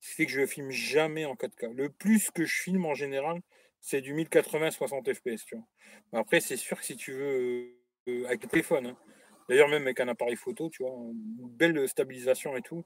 [0.00, 1.72] Ce qui fait que je filme jamais en 4K.
[1.74, 3.42] Le plus que je filme en général,
[3.80, 5.44] c'est du 1080 60 fps.
[5.44, 6.20] Tu vois.
[6.20, 7.74] Après, c'est sûr que si tu veux,
[8.08, 8.96] euh, avec le téléphone, hein.
[9.48, 12.84] d'ailleurs, même avec un appareil photo, tu vois, une belle stabilisation et tout,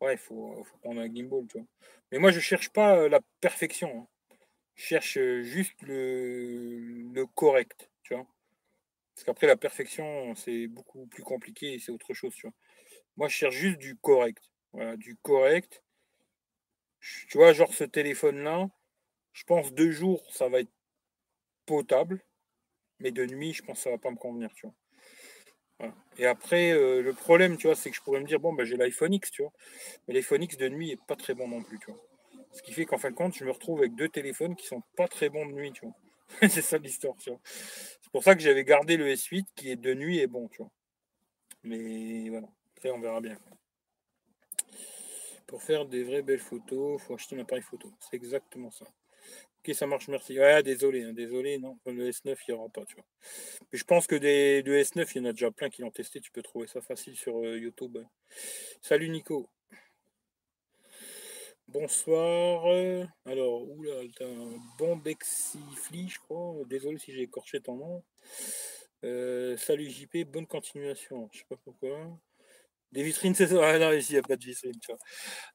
[0.00, 1.46] ouais, il faut, prendre un gimbal.
[1.48, 1.66] Tu vois.
[2.10, 4.02] Mais moi, je cherche pas euh, la perfection.
[4.02, 4.08] Hein
[4.74, 8.26] cherche juste le, correct, tu vois.
[9.14, 12.54] Parce qu'après, la perfection, c'est beaucoup plus compliqué et c'est autre chose, tu vois.
[13.16, 14.50] Moi, je cherche juste du correct.
[14.72, 15.82] Voilà, du correct.
[17.00, 18.70] Tu vois, genre ce téléphone-là,
[19.32, 20.72] je pense deux jours, ça va être
[21.66, 22.22] potable.
[22.98, 24.50] Mais de nuit, je pense que ça va pas me convenir.
[26.18, 28.64] Et après, euh, le problème, tu vois, c'est que je pourrais me dire, bon, ben,
[28.64, 29.52] j'ai l'iPhone X, tu vois.
[30.06, 31.80] Mais l'iPhone X de nuit est pas très bon non plus.
[32.52, 34.82] Ce qui fait qu'en fin de compte, je me retrouve avec deux téléphones qui sont
[34.96, 35.72] pas très bons de nuit,
[36.42, 37.14] c'est ça l'histoire.
[37.18, 40.48] C'est pour ça que j'avais gardé le S8 qui est de nuit et bon.
[41.62, 43.36] Mais voilà, après on verra bien.
[45.46, 47.90] Pour faire des vraies belles photos, il faut acheter un appareil photo.
[48.00, 48.86] C'est exactement ça.
[49.64, 50.38] Ok, ça marche, merci.
[50.38, 53.04] Ouais, désolé, hein, désolé, non, le S9, il n'y aura pas, tu vois.
[53.72, 55.90] Mais je pense que des, de S9, il y en a déjà plein qui l'ont
[55.92, 56.20] testé.
[56.20, 57.98] Tu peux trouver ça facile sur euh, YouTube.
[58.80, 59.48] Salut Nico.
[61.68, 62.64] Bonsoir.
[63.24, 66.54] Alors, oula, t'as un bon Bexifli, je crois.
[66.66, 68.04] Désolé si j'ai écorché ton nom.
[69.04, 71.28] Euh, salut JP, bonne continuation.
[71.32, 72.18] Je sais pas pourquoi.
[72.92, 73.56] Des vitrines, c'est ça.
[73.62, 74.98] Ah non, ici, il n'y a pas de vitrine, tu vois.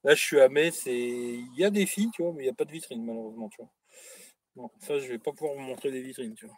[0.04, 2.45] Là, je suis à Metz et il y a des filles, tu vois, mais il
[2.47, 3.71] n'y a pas de vitrine, malheureusement, tu vois.
[4.56, 6.58] Bon, ça, je vais pas pouvoir vous montrer des vitrines, tu vois.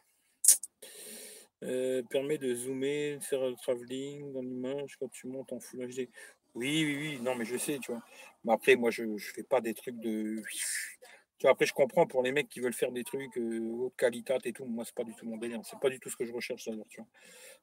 [1.63, 6.09] Euh, permet de zoomer, faire le travelling dans l'image quand tu montes en Full HD.
[6.55, 8.01] Oui, oui, oui, non, mais je sais, tu vois.
[8.45, 10.41] Mais après, moi, je ne fais pas des trucs de.
[11.45, 14.53] Après, je comprends pour les mecs qui veulent faire des trucs euh, haute qualité et
[14.53, 14.65] tout.
[14.65, 15.61] Moi, c'est pas du tout mon délire.
[15.63, 16.71] C'est pas du tout ce que je recherche, ça.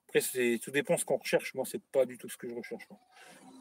[0.09, 1.53] Après, c'est tout dépend ce qu'on recherche.
[1.55, 2.89] Moi, c'est pas du tout ce que je recherche.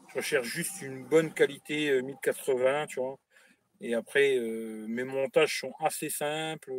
[0.08, 3.18] Je recherche juste une bonne qualité 1080, euh, tu vois.
[3.80, 6.72] Et après, euh, mes montages sont assez simples.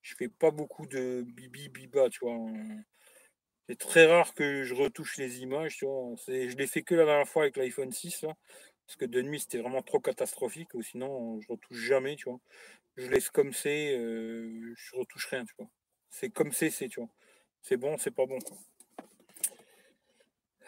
[0.00, 2.38] je fais pas beaucoup de bibi biba, tu vois.
[3.68, 6.14] C'est très rare que je retouche les images, tu vois.
[6.28, 8.24] Je l'ai fait que la dernière fois avec l'iPhone 6,
[8.86, 12.40] parce que de nuit c'était vraiment trop catastrophique, ou sinon je retouche jamais, tu vois.
[12.96, 15.68] Je laisse comme c'est, euh, je retouche rien, tu vois.
[16.10, 17.10] C'est comme c'est, c'est, tu vois.
[17.62, 18.38] C'est bon, c'est pas bon.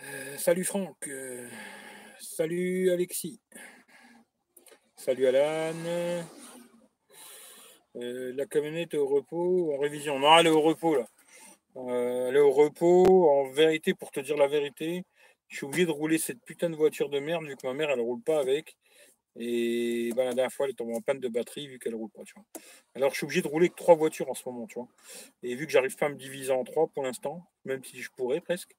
[0.02, 1.08] Euh, salut Franck.
[1.08, 1.48] Euh,
[2.20, 3.40] salut Alexis.
[4.96, 5.74] Salut Alan.
[7.94, 10.18] la camionnette est au repos en révision.
[10.18, 11.06] Non, elle est au repos là.
[11.76, 13.30] Euh, aller au repos.
[13.30, 15.04] En vérité, pour te dire la vérité,
[15.48, 17.90] je suis obligé de rouler cette putain de voiture de merde vu que ma mère
[17.90, 18.76] elle roule pas avec.
[19.40, 22.10] Et ben, la dernière fois, elle est tombée en panne de batterie vu qu'elle roule
[22.10, 22.22] pas.
[22.96, 24.66] Alors, je suis obligé de rouler que trois voitures en ce moment.
[24.66, 24.88] Tu vois.
[25.44, 28.10] Et vu que j'arrive pas à me diviser en trois pour l'instant, même si je
[28.16, 28.74] pourrais presque,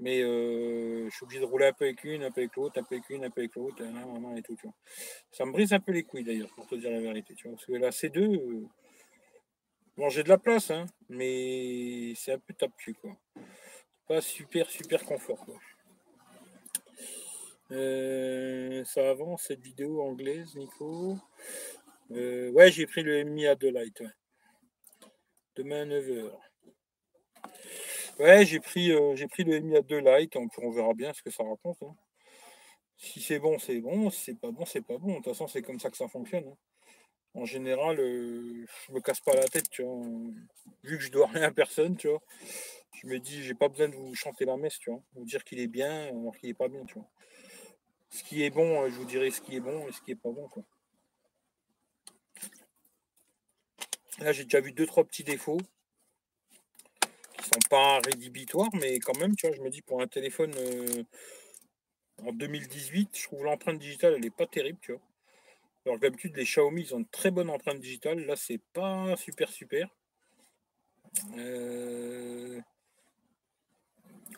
[0.00, 2.80] mais euh, je suis obligé de rouler un peu avec une, un peu avec l'autre,
[2.80, 4.56] un peu avec une, un peu avec l'autre, et tout.
[4.56, 4.74] Tu vois.
[5.30, 7.34] Ça me brise un peu les couilles d'ailleurs, pour te dire la vérité.
[7.34, 7.56] Tu vois.
[7.56, 8.66] Parce que là, c deux,
[9.96, 12.96] Bon, j'ai de la place, hein, mais c'est un peu tape-cul.
[14.08, 15.58] Pas super, super confort, quoi.
[17.72, 21.16] Euh, ça avance cette vidéo anglaise, Nico.
[22.10, 24.00] Euh, ouais, j'ai pris le Mi Adelaide.
[24.00, 25.08] Ouais.
[25.56, 26.32] Demain à 9h.
[28.18, 30.30] Ouais, j'ai pris, euh, j'ai pris le Mi Adelaide.
[30.36, 31.82] On, on verra bien ce que ça raconte.
[31.82, 31.94] Hein.
[32.96, 34.10] Si c'est bon, c'est bon.
[34.10, 35.10] Si c'est pas bon, c'est pas bon.
[35.10, 36.48] De toute façon, c'est comme ça que ça fonctionne.
[36.48, 36.56] Hein
[37.34, 40.02] en général, je me casse pas la tête, tu vois.
[40.82, 42.22] Vu que je dois rien à personne, tu vois.
[43.02, 45.02] Je me dis, j'ai pas besoin de vous chanter la messe, tu vois.
[45.14, 47.08] Vous dire qu'il est bien alors qu'il est pas bien, tu vois.
[48.10, 50.16] Ce qui est bon, je vous dirai ce qui est bon et ce qui est
[50.16, 50.48] pas bon.
[54.18, 55.60] Là, j'ai déjà vu deux, trois petits défauts
[57.38, 60.52] qui sont pas rédhibitoires, mais quand même, tu vois, je me dis pour un téléphone
[60.56, 61.04] euh,
[62.24, 65.00] en 2018, je trouve l'empreinte digitale, elle est pas terrible, tu vois.
[65.86, 68.26] Alors d'habitude, les Xiaomi, ils ont une très bonne empreinte digitale.
[68.26, 69.88] Là, c'est pas super super.
[71.36, 72.60] Euh,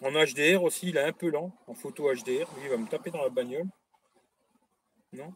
[0.03, 1.53] en HDR aussi, il est un peu lent.
[1.67, 3.69] En photo HDR, lui, il va me taper dans la bagnole.
[5.12, 5.35] Non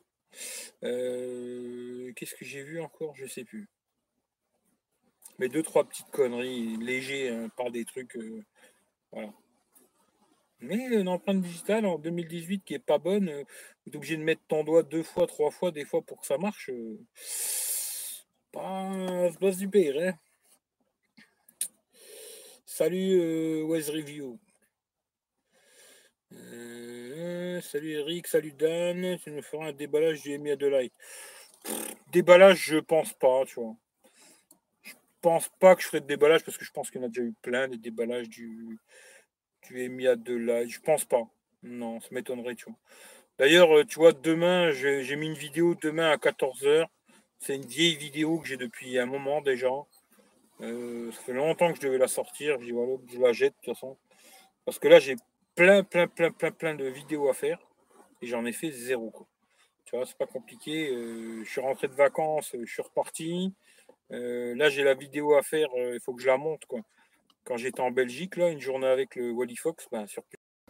[0.82, 3.14] euh, Qu'est-ce que j'ai vu encore?
[3.14, 3.68] Je sais plus.
[5.38, 8.16] Mais deux, trois petites conneries légers hein, par des trucs.
[8.16, 8.42] Euh,
[9.12, 9.32] voilà.
[10.60, 13.44] Mais une empreinte digitale en 2018 qui est pas bonne, euh,
[13.94, 16.70] obligé de mettre ton doigt deux fois, trois fois, des fois pour que ça marche.
[16.70, 16.98] Euh,
[18.52, 20.14] pas, pas super, hein.
[22.64, 24.38] Salut euh, Review.
[27.60, 29.18] Salut Eric, salut Dan.
[29.22, 30.92] Tu nous feras un déballage du MI Adelaide.
[32.12, 33.74] Déballage, je pense pas, tu vois.
[34.82, 37.06] Je pense pas que je ferai de déballage parce que je pense qu'il y en
[37.06, 38.78] a déjà eu plein des déballages du,
[39.62, 40.66] tu es mis à de là.
[40.66, 41.24] Je pense pas.
[41.62, 42.78] Non, ça m'étonnerait, tu vois.
[43.38, 46.86] D'ailleurs, euh, tu vois, demain, j'ai mis une vidéo demain à 14h.
[47.38, 49.70] C'est une vieille vidéo que j'ai depuis un moment déjà.
[50.60, 52.58] Euh, ça fait longtemps que je devais la sortir.
[52.60, 53.98] Je la jette de toute façon.
[54.64, 55.16] Parce que là, j'ai
[55.56, 57.58] plein, plein, plein, plein, plein de vidéos à faire.
[58.22, 59.10] Et j'en ai fait zéro.
[59.10, 59.26] Quoi.
[59.84, 60.90] Tu vois, c'est pas compliqué.
[60.90, 63.52] Euh, je suis rentré de vacances, je suis reparti.
[64.10, 65.68] là, j'ai la vidéo à faire.
[65.74, 66.64] Il faut que je la monte.
[66.66, 66.80] Quoi
[67.46, 70.22] quand j'étais en Belgique, là, une journée avec le Wally Fox, ben, sur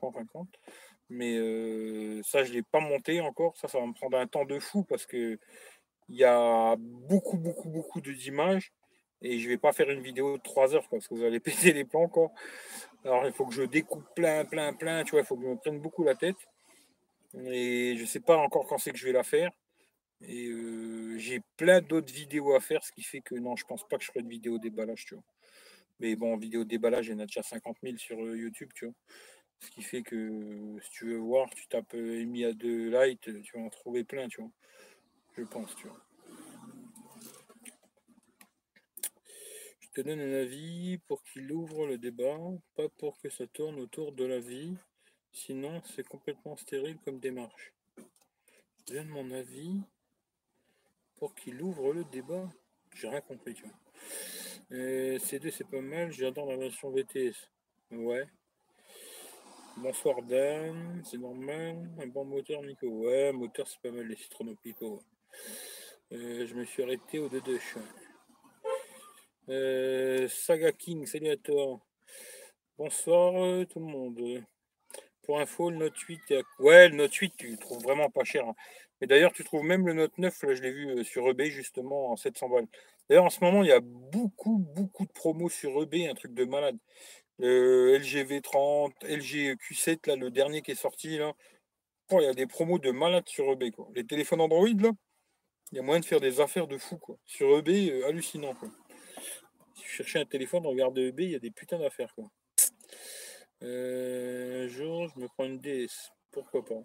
[0.02, 0.54] en fin de compte.
[1.08, 3.56] Mais euh, ça, je ne l'ai pas monté encore.
[3.56, 5.38] Ça, ça va me prendre un temps de fou parce que
[6.08, 8.72] il y a beaucoup, beaucoup, beaucoup d'images.
[9.22, 11.72] Et je vais pas faire une vidéo de 3 heures parce que vous allez péter
[11.72, 12.08] les plans.
[12.08, 12.30] Quoi.
[13.06, 15.04] Alors il faut que je découpe plein, plein, plein.
[15.04, 16.36] Tu vois, il faut que je me prenne beaucoup la tête.
[17.34, 19.52] Et je sais pas encore quand c'est que je vais la faire.
[20.22, 23.86] Et euh, j'ai plein d'autres vidéos à faire, ce qui fait que non, je pense
[23.86, 25.24] pas que je ferai de vidéo déballage, tu vois.
[26.00, 28.86] Mais bon, vidéo déballage, il y en a déjà 50 000 sur euh, YouTube, tu
[28.86, 28.94] vois.
[29.60, 33.56] Ce qui fait que si tu veux voir, tu tapes EMI à 2 light, tu
[33.56, 34.50] vas en trouver plein, tu vois.
[35.36, 36.00] Je pense, tu vois.
[40.02, 42.38] Donne un avis pour qu'il ouvre le débat,
[42.74, 44.76] pas pour que ça tourne autour de la vie.
[45.32, 47.72] Sinon, c'est complètement stérile comme démarche.
[48.88, 49.80] Je donne mon avis
[51.16, 52.48] pour qu'il ouvre le débat.
[52.94, 53.72] J'ai rien compris, tu vois.
[54.72, 56.12] Euh, C2, c'est pas mal.
[56.12, 57.50] J'adore la version VTS.
[57.90, 58.26] Ouais.
[59.78, 61.90] Bonsoir Dan, c'est normal.
[61.98, 62.86] Un bon moteur, Nico.
[62.86, 64.56] Ouais, moteur, c'est pas mal, les Citroën.
[66.12, 67.58] Euh, je me suis arrêté au 2 2
[69.48, 71.80] euh, Saga King, salut à toi.
[72.78, 74.44] Bonsoir euh, tout le monde.
[75.22, 78.46] Pour info, le Note 8 Ouais, le Note 8, tu le trouves vraiment pas cher.
[78.46, 78.54] Hein.
[79.00, 82.12] Mais d'ailleurs, tu trouves même le Note 9, là, je l'ai vu sur eBay justement
[82.12, 82.66] en 700 balles.
[83.08, 86.34] D'ailleurs, en ce moment, il y a beaucoup, beaucoup de promos sur eBay, un truc
[86.34, 86.78] de malade
[87.38, 91.32] le LG V30, LG Q7, là, le dernier qui est sorti, là.
[92.12, 93.88] il y a des promos de malades sur eBay, quoi.
[93.94, 94.90] Les téléphones Android, là,
[95.72, 97.16] il y a moyen de faire des affaires de fou, quoi.
[97.24, 98.68] Sur eBay, euh, hallucinant, quoi.
[100.14, 102.30] Un téléphone, regardez eBay, il y a des putains d'affaires, quoi.
[103.62, 106.12] Euh, un jour, je me prends une DS.
[106.30, 106.82] Pourquoi pas?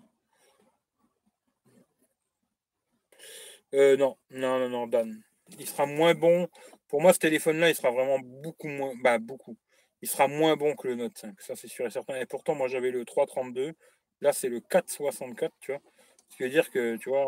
[3.74, 5.22] Euh, Non, non, non, non, Dan.
[5.60, 6.48] Il sera moins bon.
[6.88, 8.94] Pour moi, ce téléphone-là, il sera vraiment beaucoup moins.
[9.02, 9.58] Bah, beaucoup
[10.02, 11.40] il sera moins bon que le Note 5.
[11.42, 12.16] Ça, c'est sûr et certain.
[12.20, 13.74] Et pourtant, moi, j'avais le 332.
[14.22, 15.82] Là, c'est le 464, tu vois.
[16.30, 17.26] Ce qui veut dire que, tu vois,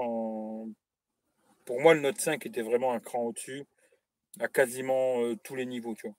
[1.65, 3.63] pour moi, le Note 5 était vraiment un cran au-dessus,
[4.39, 6.15] à quasiment euh, tous les niveaux, tu vois.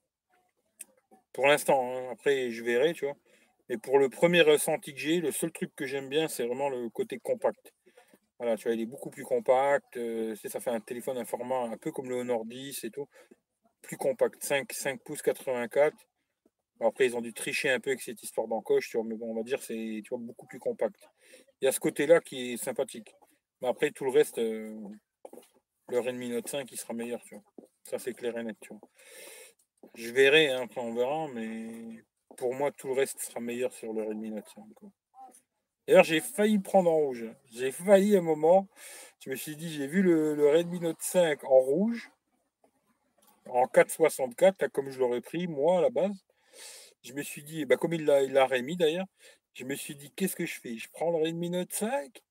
[1.32, 2.10] Pour l'instant, hein.
[2.12, 3.16] après, je verrai, tu vois.
[3.68, 6.68] Mais pour le premier ressenti que j'ai, le seul truc que j'aime bien, c'est vraiment
[6.68, 7.72] le côté compact.
[8.38, 9.96] Voilà, tu vois, il est beaucoup plus compact.
[9.96, 13.08] Euh, ça fait un téléphone, un format un peu comme le Honor 10 et tout.
[13.82, 15.96] Plus compact, 5, 5 pouces 84
[16.80, 19.30] après, ils ont dû tricher un peu avec cette histoire d'encoche, tu vois, mais bon,
[19.30, 21.08] on va dire c'est tu vois, beaucoup plus compact.
[21.60, 23.14] Il y a ce côté-là qui est sympathique.
[23.60, 24.76] Mais après, tout le reste, euh,
[25.88, 27.44] le Redmi Note 5, il sera meilleur, tu vois.
[27.84, 28.56] Ça, c'est clair et net.
[29.94, 32.02] Je verrai, hein, on verra, mais
[32.36, 34.64] pour moi, tout le reste sera meilleur sur le Redmi Note 5.
[35.86, 37.26] D'ailleurs, j'ai failli prendre en rouge.
[37.52, 38.68] J'ai failli un moment.
[39.20, 42.10] Je me suis dit, j'ai vu le, Redmi Note 5 en rouge,
[43.46, 46.24] en 464, comme je l'aurais pris, moi, à la base
[47.04, 49.06] je me suis dit, bah, comme il l'a remis d'ailleurs,
[49.52, 50.76] je me suis dit, qu'est-ce que je fais?
[50.76, 52.22] Je prends le Redmi Note 5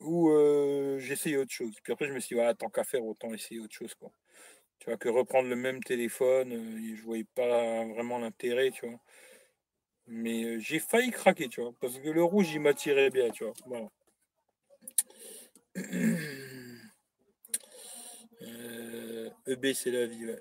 [0.00, 1.74] ou euh, j'essaye autre chose?
[1.82, 3.94] Puis après, je me suis dit, tant qu'à faire, autant essayer autre chose.
[4.78, 8.98] Tu vois, que reprendre le même téléphone, euh, je voyais pas vraiment l'intérêt, tu vois.
[10.06, 13.44] Mais euh, j'ai failli craquer, tu vois, parce que le rouge, il m'attirait bien, tu
[13.44, 13.54] vois.
[13.66, 13.88] Voilà.
[19.48, 20.38] EB, c'est la vie, ouais.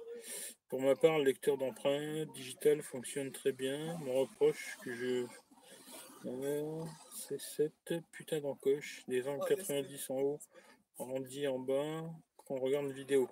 [0.68, 3.98] Pour ma part, le lecteur d'empreintes digital fonctionne très bien.
[4.00, 5.26] Mon reproche que je.
[7.14, 9.04] c'est cette putain d'encoche.
[9.08, 10.40] Des angles 90 en haut,
[10.98, 12.04] rendu en bas,
[12.46, 13.30] quand on regarde une vidéo.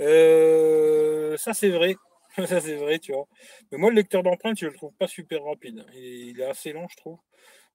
[0.00, 1.96] Euh, ça, c'est vrai.
[2.46, 3.26] ça, c'est vrai, tu vois.
[3.70, 5.84] Mais moi, le lecteur d'empreintes, je le trouve pas super rapide.
[5.94, 7.18] Il est assez lent, je trouve.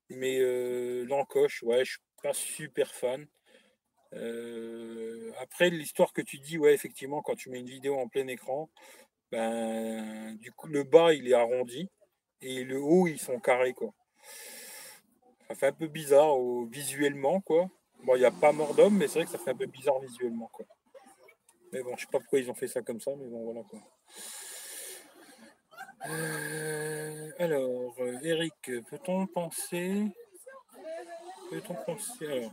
[0.09, 3.27] Mais euh, l'encoche, ouais, je suis pas super fan.
[4.13, 8.27] Euh, après, l'histoire que tu dis, ouais, effectivement, quand tu mets une vidéo en plein
[8.27, 8.69] écran,
[9.31, 11.89] ben, du le bas, il est arrondi
[12.41, 13.93] et le haut, ils sont carrés, quoi.
[15.47, 16.35] Ça fait un peu bizarre
[16.69, 17.69] visuellement, quoi.
[18.03, 19.65] Bon, il n'y a pas mort d'homme, mais c'est vrai que ça fait un peu
[19.65, 20.65] bizarre visuellement, quoi.
[21.71, 23.61] Mais bon, je sais pas pourquoi ils ont fait ça comme ça, mais bon, voilà,
[23.63, 23.79] quoi.
[26.07, 28.53] Euh, alors, Eric,
[28.89, 30.05] peut-on penser...
[31.49, 32.49] Peut-on penser...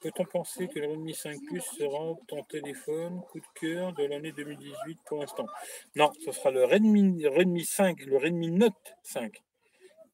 [0.00, 4.32] Peut-on penser que le Redmi 5 Plus sera ton téléphone coup de cœur de l'année
[4.32, 5.46] 2018 pour l'instant?
[5.94, 9.42] Non, ce sera le Redmi, Redmi 5, le Redmi Note 5.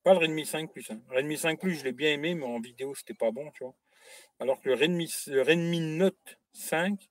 [0.04, 0.90] Pas le Redmi 5 Plus.
[0.90, 1.00] Hein.
[1.10, 3.74] Redmi 5 Plus, je l'ai bien aimé, mais en vidéo, c'était pas bon, tu vois.
[4.38, 7.10] Alors que le Redmi, le Redmi Note 5,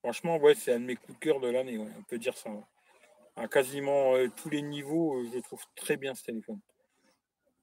[0.00, 2.50] franchement, ouais, c'est un de mes coups de cœur de l'année, on peut dire ça.
[3.36, 6.60] À quasiment euh, tous les niveaux, euh, je trouve très bien ce téléphone.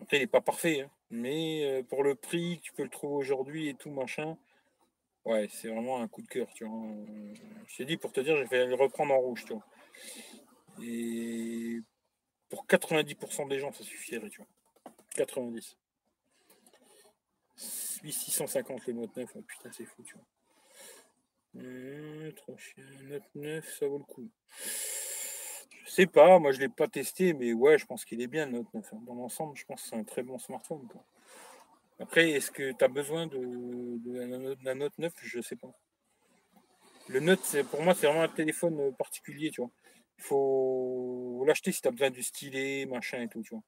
[0.01, 0.91] Après, il n'est pas parfait, hein.
[1.09, 4.37] mais euh, pour le prix, tu peux le trouver aujourd'hui et tout machin.
[5.25, 6.87] Ouais, c'est vraiment un coup de cœur, tu vois.
[7.67, 9.65] Je t'ai dit pour te dire, je vais le reprendre en rouge, tu vois.
[10.81, 11.79] Et
[12.49, 14.47] pour 90% des gens, ça suffirait, tu vois.
[15.15, 15.77] 90.
[17.57, 20.23] 650 le Note 9, putain, c'est fou, tu vois.
[21.57, 22.29] Mmh,
[23.09, 24.29] Note 9, ça vaut le coup.
[25.85, 28.45] Je sais pas, moi je l'ai pas testé, mais ouais, je pense qu'il est bien
[28.45, 28.93] Note 9.
[28.93, 28.99] Hein.
[29.05, 30.87] Dans l'ensemble, je pense que c'est un très bon smartphone.
[31.99, 35.73] Après, est-ce que tu as besoin de, d'un Note 9 Je sais pas.
[37.07, 39.71] Le Note, pour moi, c'est vraiment un téléphone particulier, tu vois.
[40.19, 43.63] Il faut l'acheter si tu as besoin du stylet, machin et tout, tu vois.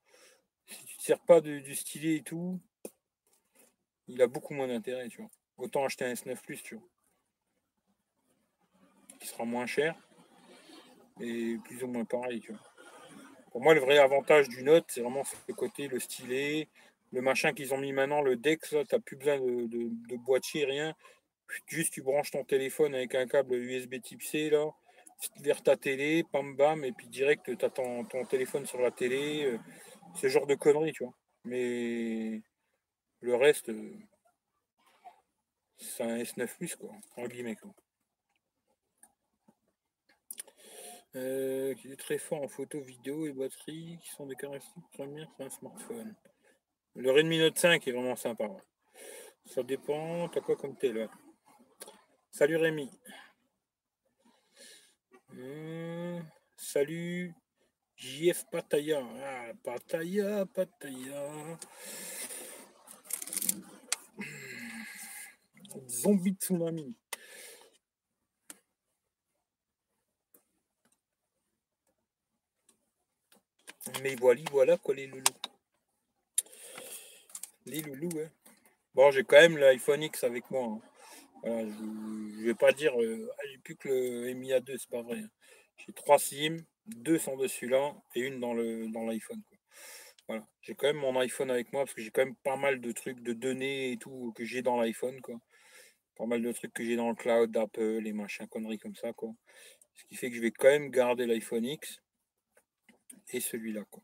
[0.67, 2.59] Si tu ne sers pas du stylet et tout,
[4.07, 5.31] il a beaucoup moins d'intérêt, tu vois.
[5.57, 6.83] Autant acheter un S9 Plus, tu vois.
[9.19, 9.95] Qui sera moins cher
[11.19, 12.61] et plus ou moins pareil, tu vois.
[13.51, 16.67] Pour moi, le vrai avantage du Note, c'est vraiment le côté, le stylet,
[17.11, 20.65] le machin qu'ils ont mis maintenant, le Dex, tu n'as plus besoin de, de, boîtier,
[20.65, 20.93] rien.
[21.67, 24.69] Juste tu branches ton téléphone avec un câble USB type C là,
[25.41, 29.45] vers ta télé, pam bam, et puis direct tu as ton, téléphone sur la télé.
[29.45, 29.57] Euh,
[30.15, 31.13] ce genre de conneries, tu vois.
[31.45, 32.41] Mais
[33.21, 33.93] le reste, euh,
[35.77, 37.55] c'est un S9 Plus, quoi, en guillemets.
[37.55, 37.71] Quoi.
[41.15, 45.27] Euh, qui est très fort en photo, vidéo et batterie, qui sont des caractéristiques premières
[45.35, 46.15] sur un smartphone.
[46.95, 48.47] Le Redmi Note 5 est vraiment sympa.
[49.45, 51.07] Ça dépend, t'as quoi comme télé?
[52.29, 52.91] Salut Rémi.
[55.31, 56.23] Hum,
[56.55, 57.33] salut
[57.95, 59.01] JF Pataya.
[59.01, 61.57] Ah, Pataya, Pataya.
[65.87, 66.95] Zombie tsunami.
[74.03, 75.23] Mais voilà, voilà quoi les loulous.
[77.65, 78.29] Les loulous, hein.
[78.95, 80.63] Bon, j'ai quand même l'iPhone X avec moi.
[80.63, 80.79] Hein
[81.43, 85.19] je vais pas dire euh, ah, j'ai plus que le Mi A2, c'est pas vrai.
[85.19, 85.29] Hein.
[85.77, 89.41] J'ai trois SIM, deux sont dessus là et une dans le dans l'iPhone.
[90.27, 90.47] Voilà.
[90.61, 92.91] J'ai quand même mon iPhone avec moi parce que j'ai quand même pas mal de
[92.91, 95.21] trucs de données et tout que j'ai dans l'iPhone.
[95.21, 95.35] Quoi.
[96.15, 99.13] Pas mal de trucs que j'ai dans le cloud d'Apple et machin conneries comme ça.
[99.13, 99.31] Quoi.
[99.95, 102.01] Ce qui fait que je vais quand même garder l'iPhone X
[103.31, 103.83] et celui-là.
[103.89, 104.03] Quoi.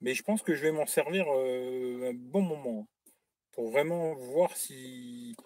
[0.00, 3.10] Mais je pense que je vais m'en servir euh, un bon moment hein,
[3.52, 5.36] pour vraiment voir si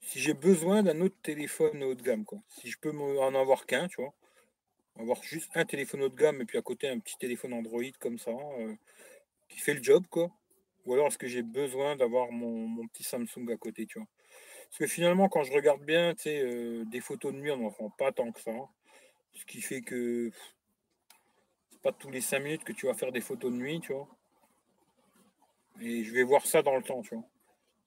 [0.00, 2.40] si j'ai besoin d'un autre téléphone haut de gamme, quoi.
[2.48, 4.14] Si je peux en avoir qu'un, tu vois.
[4.98, 7.82] Avoir juste un téléphone haut de gamme et puis à côté un petit téléphone Android
[8.00, 8.74] comme ça, euh,
[9.48, 10.30] qui fait le job, quoi.
[10.84, 14.08] Ou alors est-ce que j'ai besoin d'avoir mon, petit Samsung à côté, tu vois.
[14.70, 17.58] Parce que finalement, quand je regarde bien, tu sais, euh, des photos de nuit, on
[17.58, 18.52] n'en prend pas tant que ça.
[19.34, 20.30] Ce qui fait que
[21.82, 24.08] pas tous les 5 minutes que tu vas faire des photos de nuit, tu vois.
[25.80, 27.24] Et je vais voir ça dans le temps, tu vois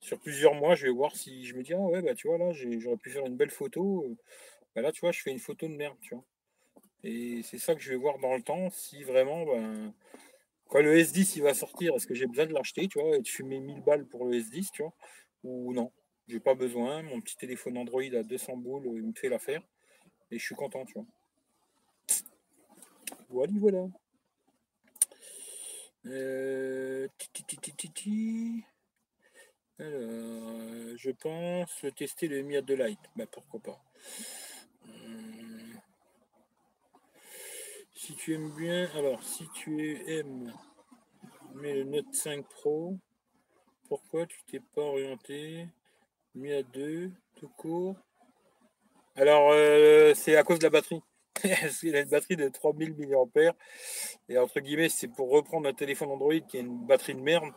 [0.04, 2.36] sur plusieurs mois, je vais voir si je me dis, ah ouais, bah tu vois,
[2.36, 4.06] là, j'aurais pu faire une belle photo.
[4.74, 6.24] Bah, là, tu vois, je fais une photo de merde, tu vois.
[7.04, 9.94] Et c'est ça que je vais voir dans le temps, si vraiment, ben,
[10.68, 13.22] quand le S10 il va sortir, est-ce que j'ai besoin de l'acheter, tu vois, et
[13.22, 14.92] de fumer 1000 balles pour le S10, tu vois,
[15.42, 15.90] ou non,
[16.28, 19.62] j'ai pas besoin, mon petit téléphone Android à 200 boules, il me fait l'affaire,
[20.30, 21.06] et je suis content, tu vois.
[23.34, 23.88] Voilà, voilà.
[26.06, 27.08] Euh...
[29.80, 33.00] Alors, je pense tester le Mi de Light.
[33.16, 33.82] Bah, pourquoi pas.
[34.86, 35.80] Hum.
[37.96, 40.52] Si tu aimes bien, alors si tu aimes
[41.54, 42.96] mais le Note 5 Pro,
[43.88, 45.66] pourquoi tu t'es pas orienté
[46.36, 47.96] Mi à 2 tout court?
[49.16, 51.02] Alors euh, c'est à cause de la batterie.
[51.82, 53.52] Il a une batterie de 3000 mAh
[54.28, 57.52] et entre guillemets c'est pour reprendre un téléphone Android qui a une batterie de merde.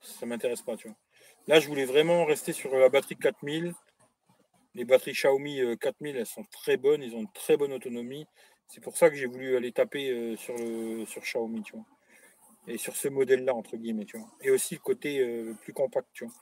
[0.00, 0.96] Ça m'intéresse pas, tu vois.
[1.48, 3.72] Là, je voulais vraiment rester sur la batterie 4000.
[4.74, 8.26] Les batteries Xiaomi 4000, euh, elles sont très bonnes, ils ont une très bonne autonomie.
[8.68, 10.56] C'est pour ça que j'ai voulu aller taper euh, sur,
[11.08, 11.84] sur Xiaomi, tu vois.
[12.66, 14.28] Et sur ce modèle-là, entre guillemets, tu vois.
[14.42, 16.34] Et aussi le côté euh, plus compact, tu vois.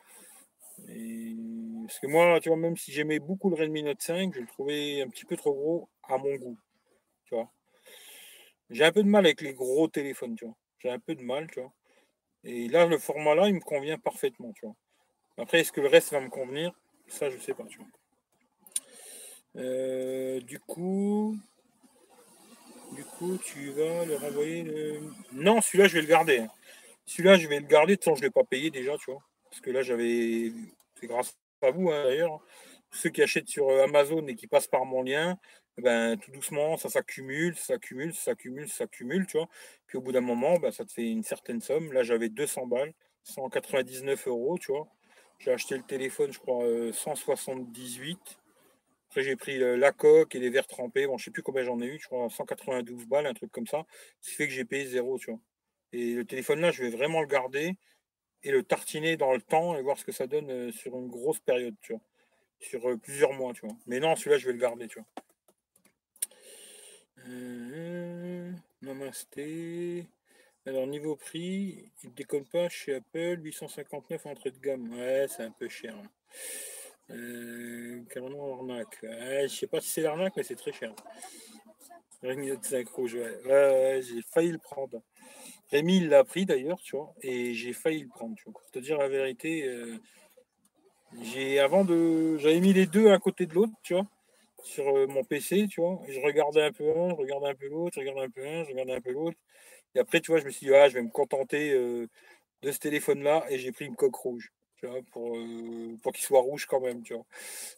[1.86, 4.46] Parce que moi, tu vois, même si j'aimais beaucoup le Redmi Note 5, je le
[4.46, 6.56] trouvais un petit peu trop gros à mon goût.
[8.70, 10.54] J'ai un peu de mal avec les gros téléphones, tu vois.
[10.78, 11.72] J'ai un peu de mal, tu vois.
[12.44, 14.74] Et là, le format-là, il me convient parfaitement, tu vois.
[15.38, 16.72] Après, est-ce que le reste va me convenir?
[17.08, 17.64] Ça, je sais pas.
[17.64, 17.86] Tu vois.
[19.56, 21.36] Euh, du coup,
[22.92, 24.62] du coup, tu vas le renvoyer.
[24.62, 25.00] Le...
[25.32, 26.38] Non, celui-là, je vais le garder.
[26.38, 26.48] Hein.
[27.06, 27.96] Celui-là, je vais le garder.
[27.96, 29.22] Tant je ne l'ai pas payé déjà, tu vois.
[29.50, 30.52] Parce que là, j'avais.
[31.00, 32.40] C'est grâce à vous, hein, d'ailleurs.
[32.92, 35.36] Ceux qui achètent sur euh, Amazon et qui passent par mon lien,
[35.78, 39.48] ben, tout doucement, ça s'accumule, ça s'accumule, ça s'accumule, ça s'accumule, tu vois.
[39.86, 41.92] Puis au bout d'un moment, ben, ça te fait une certaine somme.
[41.92, 42.92] Là, j'avais 200 balles,
[43.24, 44.86] 199 euros, tu vois.
[45.38, 48.18] J'ai acheté le téléphone, je crois, 178.
[48.18, 48.34] Euh,
[49.10, 51.06] Après, j'ai pris la coque et les verres trempés.
[51.06, 53.66] Bon, je sais plus combien j'en ai eu, je crois 192 balles, un truc comme
[53.66, 53.84] ça.
[54.20, 55.40] Ce qui fait que j'ai payé zéro, tu vois.
[55.92, 57.76] Et le téléphone là, je vais vraiment le garder
[58.42, 61.08] et le tartiner dans le temps et voir ce que ça donne euh, sur une
[61.08, 62.02] grosse période, tu vois.
[62.60, 63.76] sur euh, plusieurs mois, tu vois.
[63.86, 65.08] Mais non, celui-là, je vais le garder, tu vois.
[67.28, 68.52] Euh,
[68.82, 70.06] namasté.
[70.66, 74.92] Alors, niveau prix, il ne déconne pas chez Apple, 859 entrée de gamme.
[74.94, 75.94] Ouais, c'est un peu cher.
[75.96, 76.08] Hein.
[77.10, 78.98] Euh, carrément arnaque?
[79.02, 80.94] Ouais, je sais pas si c'est l'arnaque, mais c'est très cher.
[82.22, 83.42] Rémi 5 rouge, ouais.
[83.44, 85.02] ouais, j'ai failli le prendre.
[85.70, 88.54] Rémi, l'a pris d'ailleurs, tu vois, et j'ai failli le prendre, tu vois.
[88.54, 89.98] Pour te dire la vérité, euh,
[91.20, 92.38] j'ai avant de.
[92.38, 94.06] J'avais mis les deux à côté de l'autre, tu vois,
[94.64, 96.00] sur euh, mon PC, tu vois.
[96.08, 98.64] je regardais un peu un, je regardais un peu l'autre, je regardais un peu un,
[98.64, 99.38] je regardais un peu l'autre.
[99.94, 102.08] Et après, tu vois, je me suis dit, ah, je vais me contenter euh,
[102.62, 104.52] de ce téléphone-là, et j'ai pris une coque rouge
[105.12, 107.24] pour, euh, pour qu'il soit rouge quand même, tu vois.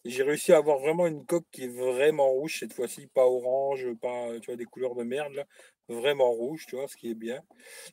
[0.05, 3.87] j'ai réussi à avoir vraiment une coque qui est vraiment rouge cette fois-ci, pas orange,
[4.01, 5.45] pas tu vois, des couleurs de merde, là.
[5.89, 7.43] vraiment rouge, tu vois, ce qui est bien.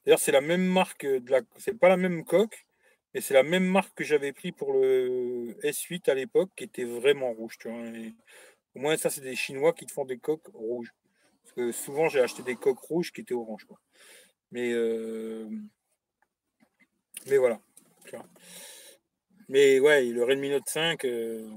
[0.06, 1.42] D'ailleurs, c'est la même marque, de la...
[1.58, 2.66] c'est pas la même coque,
[3.14, 6.86] mais c'est la même marque que j'avais pris pour le S8 à l'époque, qui était
[6.86, 7.84] vraiment rouge, tu vois.
[8.76, 10.94] Au moins, ça, c'est des Chinois qui te font des coques rouges.
[11.44, 13.80] Parce que souvent, j'ai acheté des coques rouges qui étaient oranges, quoi.
[14.52, 15.50] Mais, euh,
[17.28, 17.60] mais voilà.
[19.50, 21.50] Mais ouais, le Redmi Note 5, euh,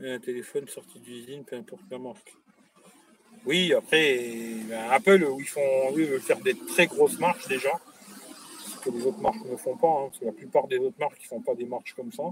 [0.00, 2.34] un téléphone sorti d'usine, peu importe la marque.
[3.44, 4.18] Oui, après,
[4.68, 7.72] ben, Apple, où ils font, eux, veulent faire des très grosses marches déjà,
[8.58, 10.98] ce que les autres marques ne font pas, hein, parce que la plupart des autres
[10.98, 12.24] marques ne font pas des marches comme ça.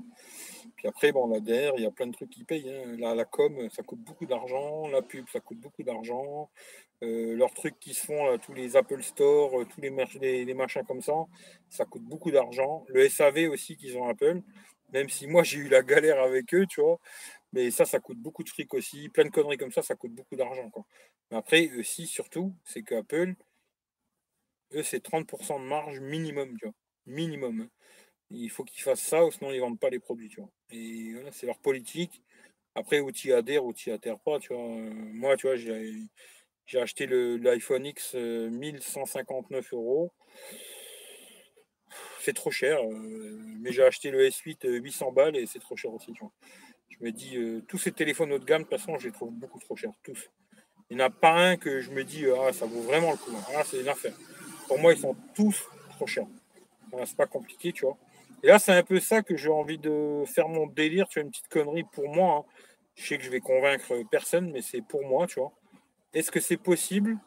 [0.77, 2.71] Puis après, bon, la DR, il y a plein de trucs qui payent.
[2.71, 2.97] Hein.
[2.99, 6.51] La, com, ça coûte beaucoup d'argent, la pub, ça coûte beaucoup d'argent.
[7.03, 10.85] Euh, leurs trucs qui se font, tous les Apple Store, euh, tous les, les, machins
[10.85, 11.15] comme ça,
[11.69, 12.85] ça coûte beaucoup d'argent.
[12.89, 14.43] Le SAV aussi qu'ils ont Apple,
[14.93, 16.99] même si moi j'ai eu la galère avec eux, tu vois.
[17.53, 19.09] Mais ça, ça coûte beaucoup de fric aussi.
[19.11, 20.71] Plein de conneries comme ça, ça coûte beaucoup d'argent.
[21.31, 23.35] Mais après, aussi, surtout, c'est qu'Apple,
[24.75, 26.75] eux, c'est 30% de marge minimum, tu vois.
[27.07, 27.61] Minimum.
[27.63, 27.69] Hein.
[28.31, 30.51] Il faut qu'ils fassent ça, sinon ils ne vendent pas les produits, tu vois.
[30.71, 32.23] Et voilà, c'est leur politique.
[32.75, 34.67] Après, outil adhère, outil adhère pas, tu vois.
[34.67, 40.13] Moi, tu vois, j'ai acheté l'iPhone X 1159 euh, euros.
[42.21, 45.77] C'est trop cher, euh, mais j'ai acheté le S8 800 euh, balles et c'est trop
[45.77, 46.13] cher aussi.
[46.89, 47.37] Je me dis,
[47.69, 49.93] tous ces téléphones haut de gamme, de toute façon, je les trouve beaucoup trop chers,
[50.03, 50.31] tous.
[50.91, 53.17] Il n'y en a pas un que je me dis, ah, ça vaut vraiment le
[53.17, 53.33] coup.
[53.55, 54.15] Ah, c'est une affaire.
[54.67, 56.27] Pour moi, ils sont tous trop chers.
[57.05, 57.99] c'est pas compliqué, tu vois.
[58.43, 61.25] Et là, c'est un peu ça que j'ai envie de faire mon délire, tu vois,
[61.25, 62.39] une petite connerie pour moi.
[62.39, 62.53] Hein.
[62.95, 65.53] Je sais que je vais convaincre personne, mais c'est pour moi, tu vois.
[66.13, 67.19] Est-ce que c'est possible,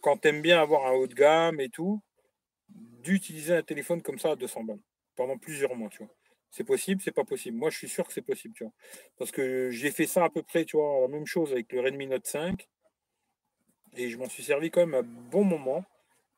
[0.00, 2.00] quand tu aimes bien avoir un haut de gamme et tout,
[2.68, 4.80] d'utiliser un téléphone comme ça à 200 balles
[5.16, 6.12] pendant plusieurs mois, tu vois?
[6.50, 7.56] C'est possible, c'est pas possible.
[7.58, 8.72] Moi, je suis sûr que c'est possible, tu vois.
[9.18, 11.80] Parce que j'ai fait ça à peu près, tu vois, la même chose avec le
[11.80, 12.68] Redmi Note 5.
[13.96, 15.84] Et je m'en suis servi quand même à bon moment.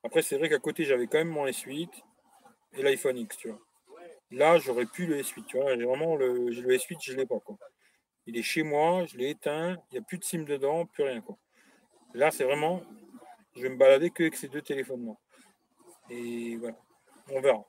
[0.03, 1.91] Après, c'est vrai qu'à côté, j'avais quand même mon S8
[2.75, 3.61] et l'iPhone X, tu vois.
[4.31, 5.77] Là, j'aurais pu le S8, tu vois.
[5.77, 7.59] J'ai vraiment le, le S8, je ne l'ai pas, quoi.
[8.27, 11.05] Il est chez moi, je l'ai éteint, il n'y a plus de SIM dedans, plus
[11.05, 11.21] rien.
[11.21, 11.37] Quoi.
[12.15, 12.83] Là, c'est vraiment,
[13.57, 15.15] je vais me balader que avec ces deux téléphones-là.
[16.11, 16.77] Et voilà,
[17.31, 17.65] on verra.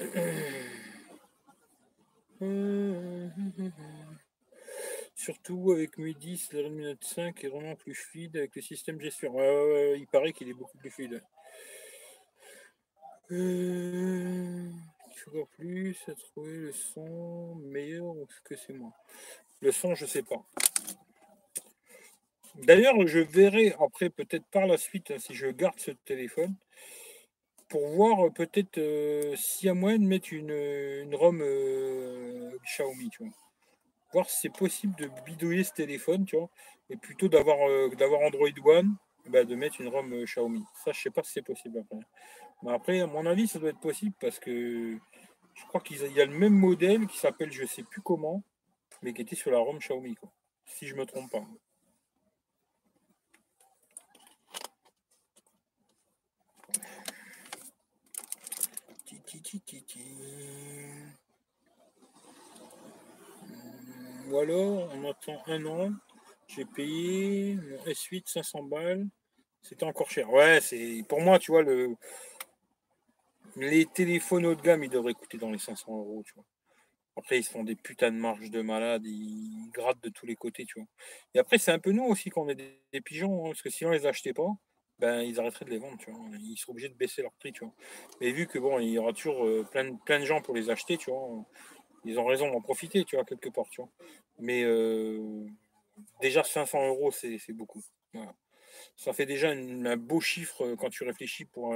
[5.14, 9.00] Surtout avec Mi 10, le Redmi Note 5 est vraiment plus fluide avec le système
[9.00, 9.34] gestion.
[9.94, 11.22] il paraît qu'il est beaucoup plus fluide.
[13.30, 14.70] Euh
[15.28, 18.14] encore plus à trouver le son meilleur
[18.44, 18.92] que c'est moi.
[19.60, 20.42] Le son, je sais pas.
[22.54, 26.54] D'ailleurs, je verrai après, peut-être par la suite, hein, si je garde ce téléphone,
[27.68, 33.10] pour voir euh, peut-être euh, s'il y a moyen de mettre une, ROM euh, Xiaomi.
[34.12, 36.48] Voir si c'est possible de bidouiller ce téléphone, tu vois,
[36.88, 37.58] et plutôt d'avoir
[37.98, 38.96] d'avoir Android One,
[39.26, 40.64] bah, de mettre une ROM Xiaomi.
[40.84, 42.00] Ça, je sais pas si c'est possible après.
[42.62, 44.98] Mais après, à mon avis, ça doit être possible parce que
[45.54, 48.42] je crois qu'il y a le même modèle qui s'appelle je sais plus comment,
[49.02, 50.30] mais qui était sur la ROM Xiaomi, quoi,
[50.64, 51.44] si je me trompe pas.
[64.30, 65.92] Ou alors, on attend un an,
[66.48, 69.06] j'ai payé mon S8 500 balles,
[69.62, 70.30] c'était encore cher.
[70.30, 71.94] Ouais, c'est pour moi, tu vois, le,
[73.56, 76.44] les téléphones haut de gamme, ils devraient coûter dans les 500 euros, tu vois.
[77.16, 80.36] Après, ils se font des putains de marges de malades, ils grattent de tous les
[80.36, 80.88] côtés, tu vois.
[81.34, 83.84] Et après, c'est un peu nous aussi qu'on est des, pigeons, hein, parce que si
[83.84, 84.48] on les achetait pas,
[85.00, 86.20] ben, ils arrêteraient de les vendre, tu vois.
[86.40, 87.74] Ils seraient obligés de baisser leur prix, tu vois.
[88.20, 90.70] Mais vu que bon, il y aura toujours euh, plein, plein de gens pour les
[90.70, 91.44] acheter, tu vois,
[92.04, 93.90] ils ont raison d'en profiter, tu vois, quelque part, tu vois.
[94.38, 95.44] Mais euh,
[96.20, 97.82] déjà 500 euros, c'est beaucoup.
[98.96, 101.74] Ça fait déjà un beau chiffre euh, quand tu réfléchis pour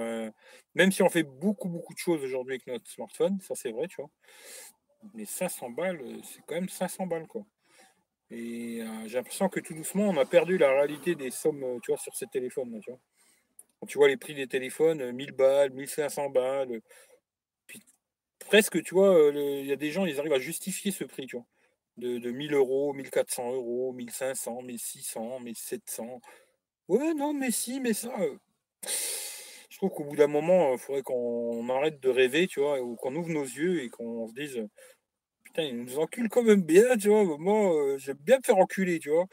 [0.74, 3.88] Même si on fait beaucoup, beaucoup de choses aujourd'hui avec notre smartphone, ça c'est vrai,
[3.88, 4.10] tu vois.
[5.14, 7.44] Mais 500 balles, euh, c'est quand même 500 balles, quoi.
[8.30, 11.98] Et j'ai l'impression que tout doucement, on a perdu la réalité des sommes, tu vois,
[11.98, 13.00] sur ces téléphones, tu vois.
[13.86, 16.80] Tu vois les prix des téléphones, 1000 balles, 1500 balles,
[17.66, 17.82] puis
[18.38, 21.36] presque, tu vois, il y a des gens, ils arrivent à justifier ce prix, tu
[21.36, 21.46] vois
[21.96, 26.20] de, de 1000 euros, 1400 euros, 1500, 1600, 1700.
[26.88, 28.12] Ouais, non, mais si, mais ça.
[28.20, 28.36] Euh,
[29.70, 32.96] je trouve qu'au bout d'un moment, il faudrait qu'on arrête de rêver, tu vois, ou
[32.96, 34.66] qu'on ouvre nos yeux et qu'on se dise
[35.44, 37.24] putain, ils nous enculent quand même bien, tu vois.
[37.38, 39.26] Moi, euh, j'aime bien me faire enculer, tu vois.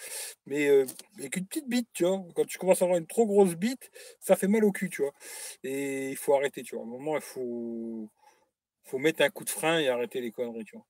[0.45, 0.85] Mais euh,
[1.19, 2.23] avec une petite bite, tu vois.
[2.35, 5.01] Quand tu commences à avoir une trop grosse bite, ça fait mal au cul, tu
[5.03, 5.13] vois.
[5.63, 6.83] Et il faut arrêter, tu vois.
[6.85, 8.09] À un moment, il faut,
[8.85, 10.85] faut mettre un coup de frein et arrêter les conneries, tu vois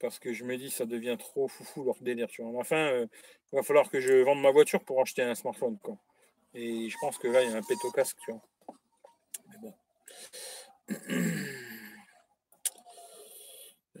[0.00, 2.28] parce que je me dis ça devient trop foufou leur délire.
[2.28, 2.60] Tu vois.
[2.60, 3.06] Enfin, euh,
[3.52, 5.78] il va falloir que je vende ma voiture pour acheter un smartphone.
[5.78, 5.98] Quoi.
[6.54, 8.16] Et je pense que là, il y a un au casque.
[8.24, 8.42] Tu vois.
[9.48, 9.74] Mais bon.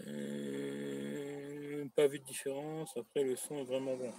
[0.06, 2.96] Euh, pas vu de différence.
[2.96, 4.12] Après, le son est vraiment bon.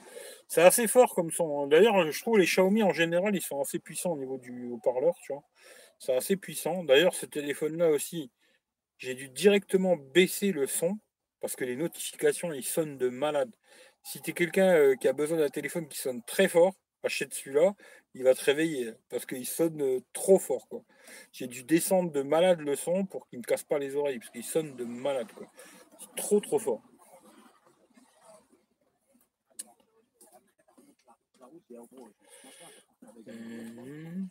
[0.48, 1.62] C'est assez fort comme son.
[1.62, 1.68] Hein.
[1.68, 5.16] D'ailleurs, je trouve les Xiaomi en général, ils sont assez puissants au niveau du haut-parleur.
[5.24, 5.44] Tu vois.
[5.98, 6.84] C'est assez puissant.
[6.84, 8.32] D'ailleurs, ce téléphone-là aussi,
[8.98, 11.00] j'ai dû directement baisser le son
[11.42, 13.52] parce que les notifications, ils sonnent de malade.
[14.04, 16.74] Si tu es quelqu'un euh, qui a besoin d'un téléphone qui sonne très fort,
[17.04, 17.76] achète celui-là,
[18.14, 20.68] il va te réveiller parce qu'il sonne euh, trop fort.
[20.68, 20.84] Quoi.
[21.32, 24.20] J'ai dû descendre de malade le son pour qu'il ne me casse pas les oreilles
[24.20, 25.32] parce qu'il sonne de malade.
[25.34, 25.48] Quoi.
[26.00, 26.82] C'est trop trop fort.
[33.28, 34.28] Mmh.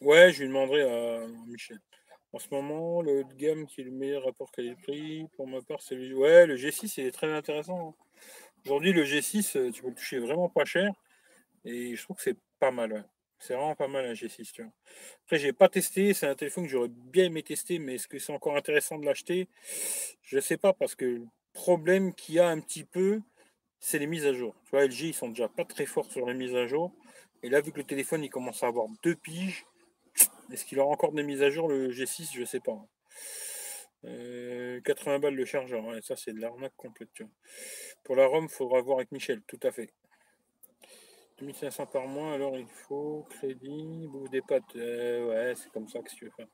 [0.00, 1.78] Ouais, je lui demanderai à Michel.
[2.32, 5.60] En ce moment, le haut de gamme qui est le meilleur rapport qualité-prix, pour ma
[5.62, 6.16] part, c'est le...
[6.16, 7.88] Ouais, le G6, il est très intéressant.
[7.88, 8.04] Hein.
[8.64, 10.92] Aujourd'hui, le G6, euh, tu peux le toucher vraiment pas cher.
[11.64, 13.08] Et je trouve que c'est pas mal.
[13.40, 14.52] C'est vraiment pas mal un G6.
[14.52, 14.72] Tu vois.
[15.24, 16.14] Après, pas testé.
[16.14, 19.06] C'est un téléphone que j'aurais bien aimé tester, mais est-ce que c'est encore intéressant de
[19.06, 19.48] l'acheter?
[20.22, 23.20] Je sais pas, parce que le problème qu'il y a un petit peu,
[23.80, 24.54] c'est les mises à jour.
[24.64, 26.92] Tu vois, LG, ils sont déjà pas très forts sur les mises à jour.
[27.42, 29.64] Et là, vu que le téléphone, il commence à avoir deux piges,
[30.52, 32.78] est-ce qu'il aura encore des mises à jour le G6 Je sais pas.
[34.02, 37.10] 80 euh, balles le chargeur, ça c'est de l'arnaque complète.
[38.02, 39.92] Pour la ROM, il faudra voir avec Michel, tout à fait.
[41.40, 44.76] 2500 par mois, alors il faut crédit, bouffe des pâtes.
[44.76, 46.48] Euh, ouais, c'est comme ça que tu veux faire.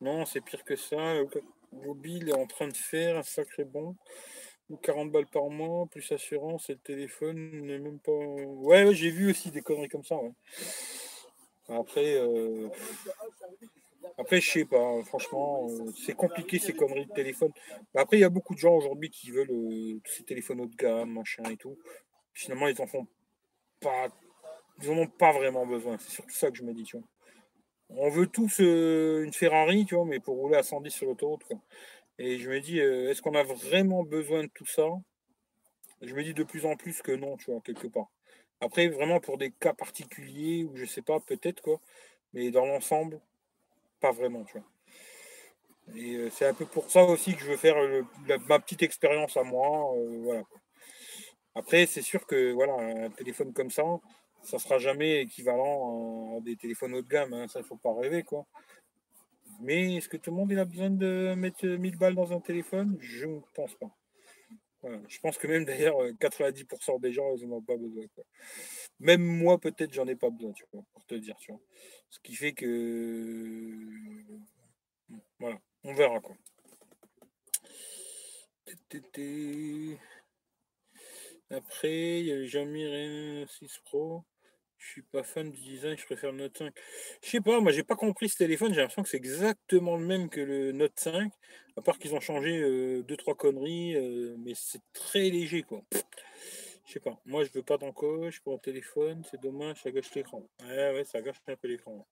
[0.00, 1.14] Non, c'est pire que ça.
[1.14, 1.28] Le
[1.72, 3.96] mobile est en train de faire un sacré bon.
[4.82, 8.12] 40 balles par mois, plus assurance et le téléphone même pas.
[8.12, 10.16] Ouais, j'ai vu aussi des conneries comme ça.
[10.16, 10.32] Ouais.
[11.68, 12.68] Après, euh,
[14.18, 17.52] après, je sais pas, franchement, euh, c'est compliqué ces conneries de téléphone.
[17.94, 20.74] Après, il y a beaucoup de gens aujourd'hui qui veulent euh, ces téléphones haut de
[20.74, 21.78] gamme, machin et tout.
[22.34, 23.06] Finalement, ils en font
[23.80, 24.08] pas,
[24.82, 25.98] ils en ont pas vraiment besoin.
[25.98, 27.06] C'est surtout ça que je me dis, tu vois.
[27.90, 31.44] On veut tous une Ferrari, tu vois, mais pour rouler à 110 sur l'autoroute,
[32.18, 34.88] Et je me dis, est-ce qu'on a vraiment besoin de tout ça?
[36.00, 38.08] Je me dis de plus en plus que non, tu vois, quelque part.
[38.62, 41.80] Après, vraiment pour des cas particuliers, ou je sais pas, peut-être quoi.
[42.32, 43.20] Mais dans l'ensemble,
[44.00, 44.44] pas vraiment.
[45.96, 47.76] Et euh, c'est un peu pour ça aussi que je veux faire
[48.48, 49.92] ma petite expérience à moi.
[49.96, 50.42] Euh, voilà.
[51.56, 52.74] Après, c'est sûr que voilà,
[53.06, 53.82] un téléphone comme ça,
[54.42, 57.32] ça sera jamais équivalent à des téléphones haut de gamme.
[57.34, 58.46] Hein, ça, il faut pas rêver, quoi.
[59.60, 62.96] Mais est-ce que tout le monde a besoin de mettre 1000 balles dans un téléphone?
[63.00, 63.90] Je ne pense pas.
[65.08, 68.04] Je pense que même d'ailleurs 90% des gens, ils n'en ont pas besoin.
[68.98, 71.60] Même moi, peut-être, j'en ai pas besoin, tu vois, pour te dire, tu vois.
[72.10, 73.76] Ce qui fait que
[75.38, 76.36] voilà, on verra quoi.
[81.50, 84.24] Après, il y a le Xiaomi 6 Pro.
[84.82, 86.74] Je suis pas fan du design, je préfère le Note 5.
[87.22, 90.04] Je sais pas, moi j'ai pas compris ce téléphone, j'ai l'impression que c'est exactement le
[90.04, 91.32] même que le Note 5,
[91.76, 95.62] à part qu'ils ont changé 2 euh, deux trois conneries, euh, mais c'est très léger
[95.62, 95.82] quoi.
[96.86, 100.12] Je sais pas, moi je veux pas d'encoche pour un téléphone, c'est dommage, ça gâche
[100.14, 100.42] l'écran.
[100.62, 102.04] Ouais ouais, ça gâche un peu l'écran.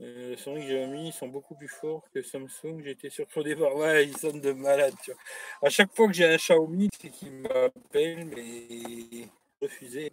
[0.00, 2.82] Euh, que j'ai mis sont beaucoup plus forts que Samsung.
[2.82, 3.76] J'étais surpris au départ.
[3.76, 4.94] Ouais, ils sonnent de malade.
[5.04, 5.20] Tu vois.
[5.62, 9.28] À chaque fois que j'ai un Xiaomi, c'est qu'ils m'appellent, mais
[9.60, 10.10] refusé.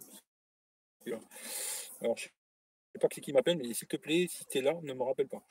[2.00, 4.92] Alors, je sais pas qui, m'appelle, mais s'il te plaît, si tu es là, ne
[4.92, 5.42] me rappelle pas.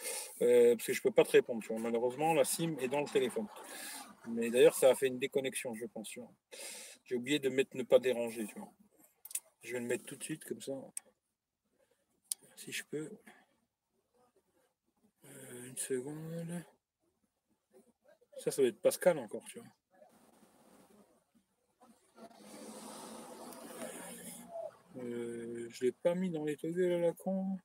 [0.41, 1.63] Euh, parce que je peux pas te répondre.
[1.77, 3.47] Malheureusement, la SIM est dans le téléphone.
[4.27, 6.13] Mais d'ailleurs, ça a fait une déconnexion, je pense.
[7.05, 8.45] J'ai oublié de mettre ne pas déranger.
[8.45, 8.71] Tu vois.
[9.63, 10.73] Je vais le mettre tout de suite, comme ça.
[12.55, 13.09] Si je peux.
[15.25, 16.63] Euh, une seconde.
[18.37, 19.67] Ça, ça va être Pascal encore, tu vois.
[24.97, 27.57] Euh, je l'ai pas mis dans les toggles à la con.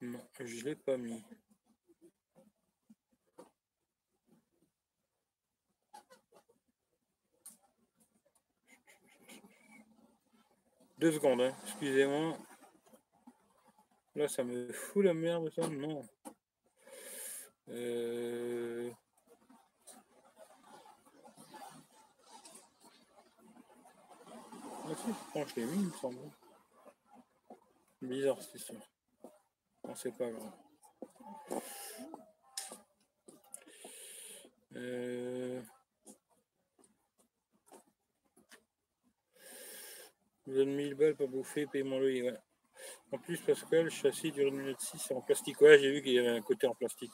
[0.00, 1.22] Non, je l'ai pas mis.
[10.98, 11.54] Deux secondes, hein.
[11.64, 12.38] excusez-moi.
[14.14, 15.68] Là, ça me fout la merde, ça.
[15.68, 16.02] Non.
[17.68, 18.90] Euh...
[24.88, 26.30] je je l'ai me.
[28.02, 28.82] Bizarre cette histoire.
[29.84, 30.52] Non, c'est pas grave.
[34.76, 35.62] Euh...
[40.46, 42.38] Vous donne 1000 balles pour bouffer, paiement le ouais.
[43.10, 45.60] En plus, Pascal, le châssis du Note 6 c'est en plastique.
[45.60, 47.12] Ouais, j'ai vu qu'il y avait un côté en plastique.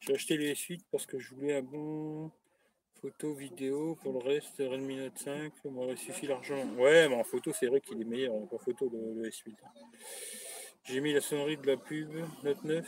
[0.00, 2.32] J'ai acheté les suites parce que je voulais un bon
[3.04, 3.96] photo, vidéo.
[3.96, 6.64] Pour le reste, Redmi Note 5, il m'aurait suffi l'argent.
[6.76, 9.54] Ouais, mais en photo, c'est vrai qu'il est meilleur en photo, le, S8.
[10.84, 12.08] J'ai mis la sonnerie de la pub
[12.42, 12.86] Note 9.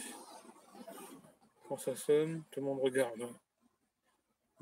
[1.68, 3.28] Quand ça sonne, tout le monde regarde.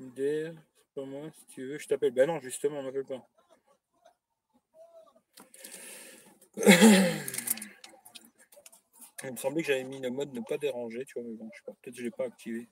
[0.01, 2.11] Idée, c'est pas moi, si tu veux, je t'appelle.
[2.11, 3.25] Ben non, justement, on m'appelle pas.
[9.23, 11.49] Il me semblait que j'avais mis le mode ne pas déranger, tu vois, mais bon,
[11.53, 12.67] je sais pas, peut-être que je l'ai pas activé.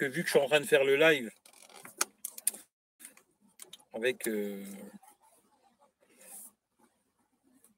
[0.00, 1.30] Que vu que je suis en train de faire le live
[3.92, 4.64] avec euh,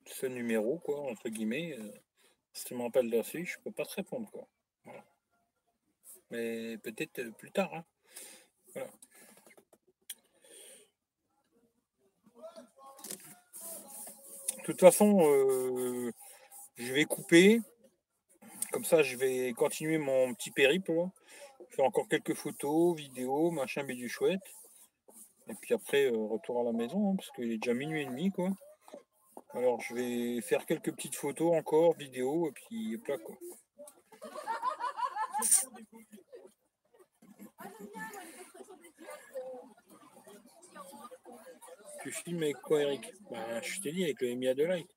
[0.07, 1.93] ce numéro, quoi, entre guillemets, euh,
[2.53, 4.47] si tu m'appelles dessus, je peux pas te répondre, quoi.
[6.31, 7.85] Mais peut-être euh, plus tard, hein.
[14.59, 16.13] De toute façon, euh,
[16.77, 17.61] je vais couper.
[18.71, 20.93] Comme ça, je vais continuer mon petit périple.
[21.75, 24.43] Faire encore quelques photos, vidéos, machin, mais du chouette.
[25.49, 28.07] Et puis après, euh, retour à la maison, hein, parce qu'il est déjà minuit et
[28.07, 28.51] demi, quoi.
[29.55, 33.35] Alors, je vais faire quelques petites photos encore, vidéos, et puis plat, quoi.
[42.03, 43.13] Tu filmes avec quoi, Eric?
[43.31, 44.91] Bah, Je t'ai dit, avec le MIA de Light.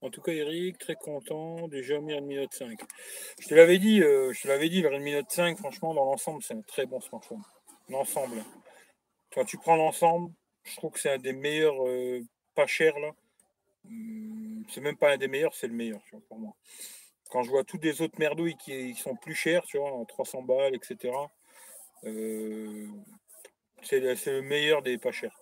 [0.00, 2.78] En tout cas, Eric, très content du Xiaomi Redmi Note 5.
[3.40, 6.04] Je te l'avais dit, euh, je te l'avais dit, le Redmi Note 5, franchement, dans
[6.04, 7.42] l'ensemble, c'est un très bon smartphone.
[7.88, 8.42] L'ensemble.
[9.32, 10.32] Quand tu prends l'ensemble,
[10.64, 12.20] je trouve que c'est un des meilleurs, euh,
[12.54, 13.10] pas cher là.
[13.84, 16.54] Hmm, c'est même pas un des meilleurs, c'est le meilleur, pour moi.
[17.30, 20.74] Quand je vois tous les autres merdouilles qui, sont plus chers, tu vois, 300 balles,
[20.74, 21.12] etc.
[22.04, 22.86] Euh,
[23.82, 25.38] c'est le, meilleur des pas chers.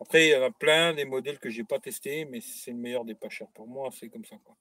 [0.00, 2.78] Après, il y en a plein des modèles que j'ai pas testés, mais c'est le
[2.78, 3.48] meilleur des pas chers.
[3.48, 4.36] Pour moi, c'est comme ça.
[4.42, 4.56] Quoi.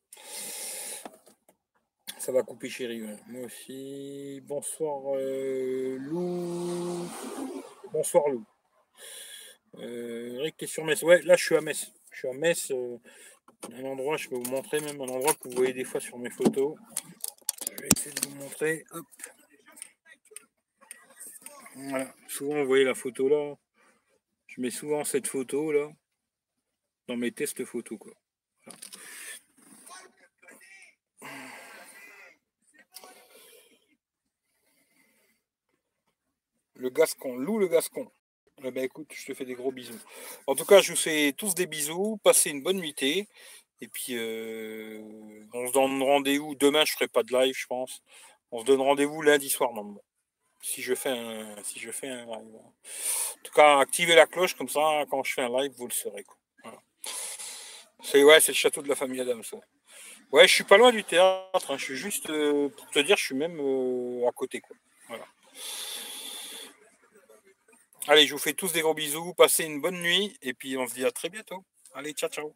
[2.19, 3.01] Ça va couper chéri.
[3.27, 4.41] Moi aussi.
[4.43, 7.09] Bonsoir euh, Lou.
[7.93, 8.45] Bonsoir Lou.
[9.77, 11.01] Euh, Eric, tu es sur Metz.
[11.03, 11.89] Ouais, là je suis à Metz.
[12.11, 12.71] Je suis à Metz.
[12.71, 12.97] Euh,
[13.73, 16.17] un endroit, je peux vous montrer même un endroit que vous voyez des fois sur
[16.17, 16.75] mes photos.
[17.71, 18.83] Je vais essayer de vous montrer.
[21.75, 22.13] Voilà.
[22.27, 23.55] Souvent, vous voyez la photo là.
[24.59, 25.89] Je mets souvent cette photo là
[27.07, 27.97] dans mes tests photos.
[27.97, 28.11] Quoi.
[36.73, 38.11] Le Gascon, Lou le Gascon.
[38.65, 39.97] Eh ben, écoute, je te fais des gros bisous.
[40.45, 42.19] En tout cas, je vous fais tous des bisous.
[42.21, 43.29] Passez une bonne nuitée.
[43.79, 44.99] Et puis, euh,
[45.53, 46.55] on se donne rendez-vous.
[46.55, 48.01] Demain, je ne ferai pas de live, je pense.
[48.51, 50.03] On se donne rendez-vous lundi soir, normalement
[50.61, 52.55] si je fais un, si je fais un live.
[52.55, 55.93] En tout cas, activez la cloche comme ça, quand je fais un live, vous le
[55.93, 56.25] saurez.
[58.01, 59.43] C'est ouais, c'est le château de la famille Adams.
[60.31, 61.71] Ouais, je suis pas loin du théâtre.
[61.71, 61.77] Hein.
[61.77, 64.61] Je suis juste euh, pour te dire, je suis même euh, à côté.
[64.61, 64.75] Quoi.
[68.07, 69.33] Allez, je vous fais tous des gros bisous.
[69.33, 71.63] Passez une bonne nuit et puis on se dit à très bientôt.
[71.93, 72.55] Allez, ciao, ciao.